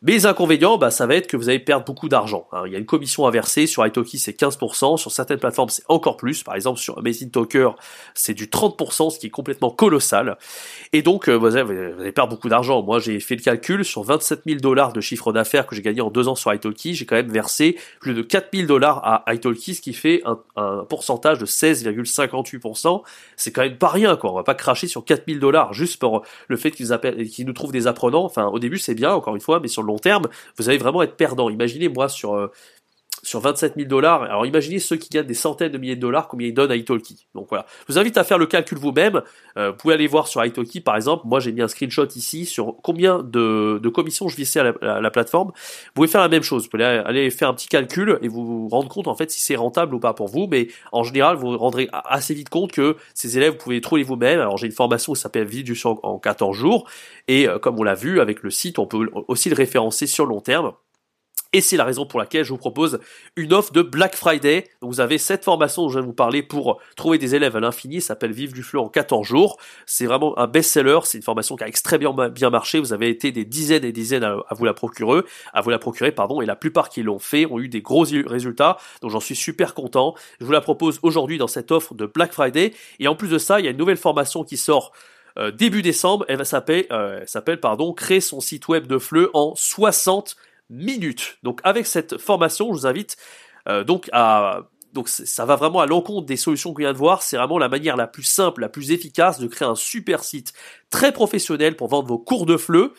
Mais 0.00 0.12
les 0.12 0.26
inconvénients, 0.26 0.78
bah, 0.78 0.92
ça 0.92 1.08
va 1.08 1.16
être 1.16 1.26
que 1.26 1.36
vous 1.36 1.48
allez 1.48 1.58
perdre 1.58 1.84
beaucoup 1.84 2.08
d'argent. 2.08 2.46
Hein. 2.52 2.62
Il 2.66 2.72
y 2.72 2.76
a 2.76 2.78
une 2.78 2.86
commission 2.86 3.26
à 3.26 3.32
verser, 3.32 3.66
sur 3.66 3.84
Italki 3.84 4.20
c'est 4.20 4.38
15%, 4.38 4.96
sur 4.96 5.10
certaines 5.10 5.40
plateformes 5.40 5.70
c'est 5.70 5.82
encore 5.88 6.16
plus, 6.16 6.44
par 6.44 6.54
exemple 6.54 6.78
sur 6.78 6.96
Amazing 6.98 7.32
Talker 7.32 7.70
c'est 8.14 8.32
du 8.32 8.46
30%, 8.46 9.10
ce 9.10 9.18
qui 9.18 9.26
est 9.26 9.30
complètement 9.30 9.70
colossal. 9.70 10.38
Et 10.92 11.02
donc 11.02 11.28
euh, 11.28 11.34
vous, 11.34 11.56
allez, 11.56 12.12
perdre 12.12 12.30
beaucoup 12.30 12.48
d'argent. 12.48 12.80
Moi 12.80 13.00
j'ai 13.00 13.18
fait 13.18 13.34
le 13.34 13.42
calcul, 13.42 13.84
sur 13.84 14.04
27 14.04 14.42
000 14.46 14.60
dollars 14.60 14.92
de 14.92 15.00
chiffre 15.00 15.32
d'affaires 15.32 15.66
que 15.66 15.74
j'ai 15.74 15.82
gagné 15.82 16.00
en 16.00 16.10
deux 16.10 16.28
ans 16.28 16.36
sur 16.36 16.54
Italki, 16.54 16.94
j'ai 16.94 17.04
quand 17.04 17.16
même 17.16 17.32
versé 17.32 17.76
plus 18.00 18.14
de 18.14 18.22
4 18.22 18.50
000 18.54 18.68
dollars 18.68 19.00
à 19.04 19.34
Italki, 19.34 19.74
ce 19.74 19.80
qui 19.80 19.94
fait 19.94 20.22
un, 20.24 20.84
pourcentage 20.88 21.38
de 21.38 21.46
16,58%. 21.46 23.02
C'est 23.34 23.50
quand 23.50 23.62
même 23.62 23.76
pas 23.76 23.88
rien, 23.88 24.14
quoi. 24.14 24.30
On 24.30 24.36
va 24.36 24.44
pas 24.44 24.54
cracher 24.54 24.86
sur 24.86 25.04
4 25.04 25.24
000 25.26 25.40
dollars 25.40 25.72
juste 25.72 25.98
pour 25.98 26.22
le 26.46 26.56
fait 26.56 26.70
qu'ils 26.70 26.96
qu'ils 27.30 27.46
nous 27.46 27.52
trouvent 27.52 27.72
des 27.72 27.88
apprenants. 27.88 28.24
Enfin 28.24 28.46
au 28.46 28.60
début 28.60 28.78
c'est 28.78 28.94
bien, 28.94 29.12
encore 29.12 29.34
une 29.34 29.40
fois, 29.40 29.58
mais 29.58 29.66
sur 29.66 29.87
long 29.88 29.98
terme, 29.98 30.28
vous 30.56 30.68
allez 30.68 30.78
vraiment 30.78 31.02
être 31.02 31.16
perdant. 31.16 31.50
Imaginez 31.50 31.88
moi 31.88 32.08
sur 32.08 32.34
euh, 32.34 32.52
sur 33.28 33.40
27 33.40 33.74
000 33.76 33.88
dollars. 33.88 34.22
Alors 34.22 34.46
imaginez 34.46 34.78
ceux 34.78 34.96
qui 34.96 35.10
gagnent 35.10 35.26
des 35.26 35.34
centaines 35.34 35.70
de 35.70 35.78
milliers 35.78 35.96
de 35.96 36.00
dollars, 36.00 36.28
combien 36.28 36.48
ils 36.48 36.54
donnent 36.54 36.70
à 36.70 36.76
Italki. 36.76 37.26
Donc 37.34 37.46
voilà. 37.50 37.66
Je 37.86 37.92
vous 37.92 37.98
invite 37.98 38.16
à 38.16 38.24
faire 38.24 38.38
le 38.38 38.46
calcul 38.46 38.78
vous-même. 38.78 39.22
Euh, 39.56 39.70
vous 39.70 39.76
pouvez 39.76 39.94
aller 39.94 40.06
voir 40.06 40.28
sur 40.28 40.44
Italki 40.44 40.80
par 40.80 40.96
exemple. 40.96 41.26
Moi 41.26 41.38
j'ai 41.38 41.52
mis 41.52 41.60
un 41.60 41.68
screenshot 41.68 42.06
ici 42.16 42.46
sur 42.46 42.76
combien 42.82 43.18
de, 43.18 43.78
de 43.82 43.88
commissions 43.88 44.28
je 44.28 44.36
vissais 44.36 44.60
à 44.60 45.00
la, 45.00 45.10
plateforme. 45.10 45.48
Vous 45.48 45.92
pouvez 45.94 46.08
faire 46.08 46.20
la 46.20 46.28
même 46.28 46.42
chose. 46.42 46.64
Vous 46.64 46.70
pouvez 46.70 46.84
aller 46.84 47.30
faire 47.30 47.48
un 47.48 47.54
petit 47.54 47.68
calcul 47.68 48.18
et 48.22 48.28
vous 48.28 48.44
vous 48.44 48.68
rendre 48.68 48.88
compte 48.88 49.08
en 49.08 49.14
fait 49.14 49.30
si 49.30 49.40
c'est 49.40 49.56
rentable 49.56 49.94
ou 49.94 50.00
pas 50.00 50.14
pour 50.14 50.28
vous. 50.28 50.46
Mais 50.50 50.68
en 50.92 51.02
général, 51.02 51.36
vous 51.36 51.52
vous 51.52 51.58
rendrez 51.58 51.88
assez 51.92 52.32
vite 52.34 52.48
compte 52.48 52.72
que 52.72 52.96
ces 53.14 53.36
élèves, 53.36 53.52
vous 53.52 53.58
pouvez 53.58 53.76
les 53.76 53.80
trouver 53.82 54.02
vous-même. 54.02 54.40
Alors 54.40 54.56
j'ai 54.56 54.66
une 54.66 54.72
formation 54.72 55.12
qui 55.12 55.20
s'appelle 55.20 55.46
Vie 55.46 55.64
en 55.84 56.18
14 56.18 56.56
jours. 56.56 56.88
Et 57.26 57.46
euh, 57.46 57.58
comme 57.58 57.78
on 57.78 57.82
l'a 57.82 57.94
vu 57.94 58.20
avec 58.20 58.42
le 58.42 58.50
site, 58.50 58.78
on 58.78 58.86
peut 58.86 59.10
aussi 59.28 59.50
le 59.50 59.54
référencer 59.54 60.06
sur 60.06 60.24
long 60.24 60.40
terme. 60.40 60.72
Et 61.54 61.62
c'est 61.62 61.78
la 61.78 61.84
raison 61.84 62.04
pour 62.04 62.20
laquelle 62.20 62.44
je 62.44 62.50
vous 62.50 62.58
propose 62.58 63.00
une 63.34 63.54
offre 63.54 63.72
de 63.72 63.80
Black 63.80 64.16
Friday. 64.16 64.68
vous 64.82 65.00
avez 65.00 65.16
cette 65.16 65.44
formation 65.44 65.80
dont 65.80 65.88
je 65.88 65.98
vais 65.98 66.04
vous 66.04 66.12
parler 66.12 66.42
pour 66.42 66.78
trouver 66.94 67.16
des 67.16 67.34
élèves 67.34 67.56
à 67.56 67.60
l'infini, 67.60 68.02
s'appelle 68.02 68.32
Vive 68.32 68.52
du 68.52 68.62
fleu 68.62 68.78
en 68.78 68.90
14 68.90 69.26
jours. 69.26 69.56
C'est 69.86 70.04
vraiment 70.04 70.38
un 70.38 70.46
best-seller, 70.46 70.98
c'est 71.04 71.16
une 71.16 71.24
formation 71.24 71.56
qui 71.56 71.64
a 71.64 71.66
extrêmement 71.66 72.12
bien 72.28 72.50
marché. 72.50 72.78
Vous 72.80 72.92
avez 72.92 73.08
été 73.08 73.32
des 73.32 73.46
dizaines 73.46 73.86
et 73.86 73.92
dizaines 73.92 74.24
à, 74.24 74.36
vous 74.50 74.66
la 74.66 74.74
procurer, 74.74 75.22
à 75.54 75.62
vous 75.62 75.70
la 75.70 75.78
procurer, 75.78 76.12
pardon, 76.12 76.42
et 76.42 76.46
la 76.46 76.54
plupart 76.54 76.90
qui 76.90 77.02
l'ont 77.02 77.18
fait 77.18 77.46
ont 77.46 77.58
eu 77.58 77.68
des 77.68 77.80
gros 77.80 78.04
résultats. 78.26 78.76
Donc 79.00 79.10
j'en 79.10 79.20
suis 79.20 79.36
super 79.36 79.72
content. 79.72 80.14
Je 80.40 80.44
vous 80.44 80.52
la 80.52 80.60
propose 80.60 80.98
aujourd'hui 81.00 81.38
dans 81.38 81.46
cette 81.46 81.72
offre 81.72 81.94
de 81.94 82.04
Black 82.04 82.34
Friday. 82.34 82.74
Et 83.00 83.08
en 83.08 83.16
plus 83.16 83.28
de 83.28 83.38
ça, 83.38 83.58
il 83.58 83.64
y 83.64 83.68
a 83.68 83.70
une 83.70 83.78
nouvelle 83.78 83.96
formation 83.96 84.44
qui 84.44 84.58
sort 84.58 84.92
euh, 85.38 85.50
début 85.50 85.80
décembre. 85.80 86.26
Elle 86.28 86.36
va 86.36 86.44
euh, 86.90 87.22
s'appelle 87.24 87.60
pardon, 87.60 87.94
créer 87.94 88.20
son 88.20 88.40
site 88.40 88.68
web 88.68 88.86
de 88.86 88.98
fleu 88.98 89.30
en 89.32 89.54
60 89.54 90.36
minutes. 90.70 91.38
Donc 91.42 91.60
avec 91.64 91.86
cette 91.86 92.18
formation, 92.18 92.72
je 92.72 92.80
vous 92.80 92.86
invite 92.86 93.16
euh, 93.68 93.84
donc 93.84 94.08
à 94.12 94.68
donc 94.94 95.08
ça 95.08 95.44
va 95.44 95.56
vraiment 95.56 95.80
à 95.80 95.86
l'encontre 95.86 96.26
des 96.26 96.36
solutions 96.36 96.72
que 96.72 96.82
je 96.82 96.86
viens 96.86 96.94
de 96.94 96.98
voir. 96.98 97.22
C'est 97.22 97.36
vraiment 97.36 97.58
la 97.58 97.68
manière 97.68 97.96
la 97.96 98.06
plus 98.06 98.22
simple, 98.22 98.62
la 98.62 98.70
plus 98.70 98.90
efficace 98.90 99.38
de 99.38 99.46
créer 99.46 99.68
un 99.68 99.74
super 99.74 100.24
site 100.24 100.54
très 100.90 101.12
professionnel 101.12 101.76
pour 101.76 101.88
vendre 101.88 102.08
vos 102.08 102.18
cours 102.18 102.46
de 102.46 102.56
fleu 102.56 102.94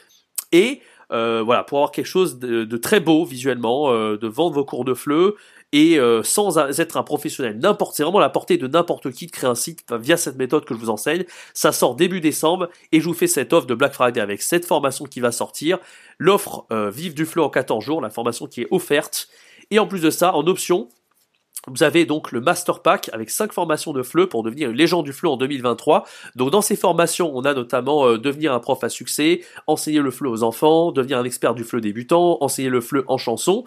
et 0.51 0.81
euh, 1.11 1.41
voilà 1.43 1.63
pour 1.63 1.79
avoir 1.79 1.91
quelque 1.91 2.05
chose 2.05 2.37
de, 2.37 2.77
très 2.77 2.99
beau 2.99 3.25
visuellement, 3.25 3.91
euh, 3.91 4.17
de 4.17 4.27
vendre 4.27 4.53
vos 4.53 4.65
cours 4.65 4.85
de 4.85 4.93
fleu 4.93 5.35
et 5.71 5.99
euh, 5.99 6.23
sans 6.23 6.57
être 6.57 6.97
un 6.97 7.03
professionnel. 7.03 7.59
N'importe, 7.59 7.95
c'est 7.95 8.03
vraiment 8.03 8.19
la 8.19 8.29
portée 8.29 8.57
de 8.57 8.67
n'importe 8.67 9.11
qui 9.11 9.27
de 9.27 9.31
créer 9.31 9.49
un 9.49 9.55
site 9.55 9.85
via 9.91 10.17
cette 10.17 10.37
méthode 10.37 10.65
que 10.65 10.73
je 10.73 10.79
vous 10.79 10.89
enseigne. 10.89 11.25
Ça 11.53 11.71
sort 11.71 11.95
début 11.95 12.21
décembre 12.21 12.69
et 12.91 12.99
je 12.99 13.05
vous 13.05 13.13
fais 13.13 13.27
cette 13.27 13.53
offre 13.53 13.67
de 13.67 13.75
Black 13.75 13.93
Friday 13.93 14.21
avec 14.21 14.41
cette 14.41 14.65
formation 14.65 15.05
qui 15.05 15.19
va 15.19 15.31
sortir, 15.31 15.77
l'offre 16.17 16.65
euh, 16.71 16.89
Vive 16.89 17.13
du 17.13 17.25
Flow 17.25 17.43
en 17.43 17.49
14 17.49 17.83
jours, 17.83 18.01
la 18.01 18.09
formation 18.09 18.47
qui 18.47 18.61
est 18.61 18.67
offerte. 18.71 19.29
Et 19.71 19.79
en 19.79 19.87
plus 19.87 20.01
de 20.01 20.09
ça, 20.09 20.33
en 20.33 20.47
option, 20.47 20.89
vous 21.67 21.83
avez 21.83 22.05
donc 22.05 22.31
le 22.31 22.41
Master 22.41 22.81
Pack 22.81 23.09
avec 23.13 23.29
5 23.29 23.51
formations 23.51 23.91
de 23.93 24.01
FLE 24.01 24.27
pour 24.27 24.43
devenir 24.43 24.69
une 24.69 24.77
légende 24.77 25.05
du 25.05 25.13
FLE 25.13 25.27
en 25.27 25.37
2023. 25.37 26.05
Donc 26.35 26.51
dans 26.51 26.61
ces 26.61 26.75
formations, 26.75 27.31
on 27.35 27.41
a 27.41 27.53
notamment 27.53 28.07
euh, 28.07 28.17
devenir 28.17 28.53
un 28.53 28.59
prof 28.59 28.83
à 28.83 28.89
succès, 28.89 29.41
enseigner 29.67 29.99
le 29.99 30.09
FLE 30.09 30.27
aux 30.27 30.43
enfants, 30.43 30.91
devenir 30.91 31.19
un 31.19 31.25
expert 31.25 31.53
du 31.53 31.63
FLE 31.63 31.81
débutant, 31.81 32.37
enseigner 32.41 32.69
le 32.69 32.81
FLE 32.81 33.03
en 33.07 33.17
chanson. 33.17 33.65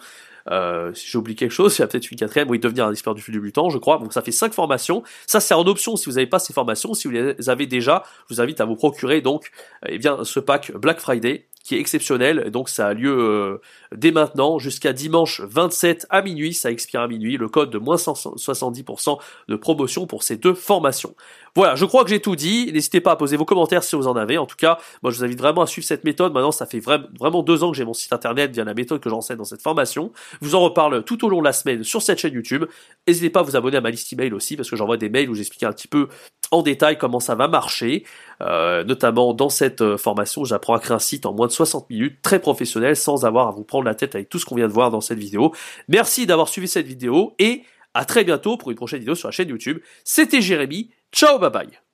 Euh, 0.49 0.93
si 0.93 1.07
j'ai 1.07 1.17
oublié 1.17 1.35
quelque 1.35 1.51
chose, 1.51 1.75
il 1.77 1.81
y 1.81 1.83
a 1.83 1.87
peut-être 1.87 2.11
une 2.11 2.17
quatrième, 2.17 2.49
oui, 2.49 2.59
devenir 2.59 2.85
un 2.85 2.91
expert 2.91 3.13
du 3.13 3.21
flux 3.21 3.33
débutant, 3.33 3.69
je 3.69 3.77
crois. 3.77 3.97
Donc 3.97 4.13
ça 4.13 4.21
fait 4.21 4.31
cinq 4.31 4.53
formations. 4.53 5.03
Ça, 5.27 5.39
c'est 5.39 5.53
en 5.53 5.65
option 5.65 5.95
si 5.95 6.09
vous 6.09 6.15
n'avez 6.15 6.27
pas 6.27 6.39
ces 6.39 6.53
formations. 6.53 6.93
Si 6.93 7.07
vous 7.07 7.13
les 7.13 7.49
avez 7.49 7.67
déjà, 7.67 8.03
je 8.29 8.35
vous 8.35 8.41
invite 8.41 8.61
à 8.61 8.65
vous 8.65 8.75
procurer 8.75 9.21
donc 9.21 9.51
eh 9.87 9.97
bien 9.97 10.23
ce 10.23 10.39
pack 10.39 10.71
Black 10.73 10.99
Friday 10.99 11.45
qui 11.63 11.75
est 11.75 11.79
exceptionnel. 11.79 12.51
Donc 12.51 12.69
ça 12.69 12.87
a 12.87 12.93
lieu 12.93 13.17
euh, 13.17 13.61
dès 13.95 14.11
maintenant 14.11 14.59
jusqu'à 14.59 14.93
dimanche 14.93 15.41
27 15.41 16.05
à 16.09 16.21
minuit. 16.21 16.53
Ça 16.53 16.69
expire 16.69 17.01
à 17.01 17.07
minuit. 17.07 17.37
Le 17.37 17.47
code 17.47 17.69
de 17.69 17.77
moins 17.77 17.95
70% 17.95 19.17
de 19.47 19.55
promotion 19.55 20.05
pour 20.05 20.23
ces 20.23 20.35
deux 20.35 20.53
formations. 20.53 21.15
Voilà, 21.55 21.75
je 21.75 21.85
crois 21.85 22.03
que 22.03 22.09
j'ai 22.09 22.19
tout 22.19 22.35
dit. 22.35 22.71
N'hésitez 22.73 22.99
pas 22.99 23.11
à 23.11 23.15
poser 23.15 23.37
vos 23.37 23.45
commentaires 23.45 23.83
si 23.83 23.95
vous 23.95 24.07
en 24.07 24.15
avez. 24.15 24.37
En 24.37 24.45
tout 24.45 24.55
cas, 24.57 24.77
moi 25.01 25.11
je 25.11 25.17
vous 25.17 25.23
invite 25.23 25.39
vraiment 25.39 25.61
à 25.61 25.67
suivre 25.67 25.87
cette 25.87 26.03
méthode. 26.03 26.33
Maintenant, 26.33 26.51
ça 26.51 26.65
fait 26.65 26.79
vraiment 26.79 27.43
deux 27.43 27.63
ans 27.63 27.71
que 27.71 27.77
j'ai 27.77 27.85
mon 27.85 27.93
site 27.93 28.11
internet 28.11 28.51
via 28.51 28.63
la 28.63 28.73
méthode 28.73 28.99
que 28.99 29.09
j'enseigne 29.09 29.37
dans 29.37 29.43
cette 29.45 29.61
formation. 29.61 30.11
Je 30.41 30.47
vous 30.47 30.55
en 30.55 30.61
reparle 30.61 31.03
tout 31.03 31.23
au 31.25 31.29
long 31.29 31.39
de 31.39 31.45
la 31.45 31.53
semaine 31.53 31.83
sur 31.83 32.01
cette 32.01 32.19
chaîne 32.19 32.33
YouTube. 32.33 32.65
N'hésitez 33.07 33.29
pas 33.29 33.39
à 33.39 33.43
vous 33.43 33.55
abonner 33.55 33.77
à 33.77 33.81
ma 33.81 33.91
liste 33.91 34.11
email 34.11 34.33
aussi 34.33 34.57
parce 34.57 34.69
que 34.69 34.75
j'envoie 34.75 34.97
des 34.97 35.09
mails 35.09 35.29
où 35.29 35.35
j'explique 35.35 35.63
un 35.63 35.71
petit 35.71 35.87
peu 35.87 36.07
en 36.53 36.61
détail 36.61 36.97
comment 36.97 37.19
ça 37.19 37.35
va 37.35 37.47
marcher. 37.47 38.03
Euh, 38.41 38.83
notamment 38.83 39.33
dans 39.33 39.49
cette 39.49 39.81
euh, 39.81 39.97
formation, 39.97 40.43
j'apprends 40.43 40.73
à 40.73 40.79
créer 40.79 40.95
un 40.95 40.99
site 40.99 41.25
en 41.25 41.33
moins 41.33 41.47
de 41.47 41.51
60 41.51 41.89
minutes, 41.89 42.21
très 42.21 42.39
professionnel, 42.39 42.95
sans 42.95 43.25
avoir 43.25 43.47
à 43.47 43.51
vous 43.51 43.63
prendre 43.63 43.85
la 43.85 43.95
tête 43.95 44.15
avec 44.15 44.29
tout 44.29 44.39
ce 44.39 44.45
qu'on 44.45 44.55
vient 44.55 44.67
de 44.67 44.73
voir 44.73 44.91
dans 44.91 45.01
cette 45.01 45.19
vidéo. 45.19 45.53
Merci 45.87 46.25
d'avoir 46.25 46.47
suivi 46.47 46.67
cette 46.67 46.87
vidéo 46.87 47.35
et 47.39 47.63
à 47.93 48.05
très 48.05 48.23
bientôt 48.23 48.57
pour 48.57 48.71
une 48.71 48.77
prochaine 48.77 48.99
vidéo 48.99 49.15
sur 49.15 49.27
la 49.27 49.31
chaîne 49.31 49.49
YouTube. 49.49 49.79
C'était 50.03 50.41
Jérémy. 50.41 50.89
Ciao, 51.11 51.39
bye 51.39 51.51
bye. 51.51 51.92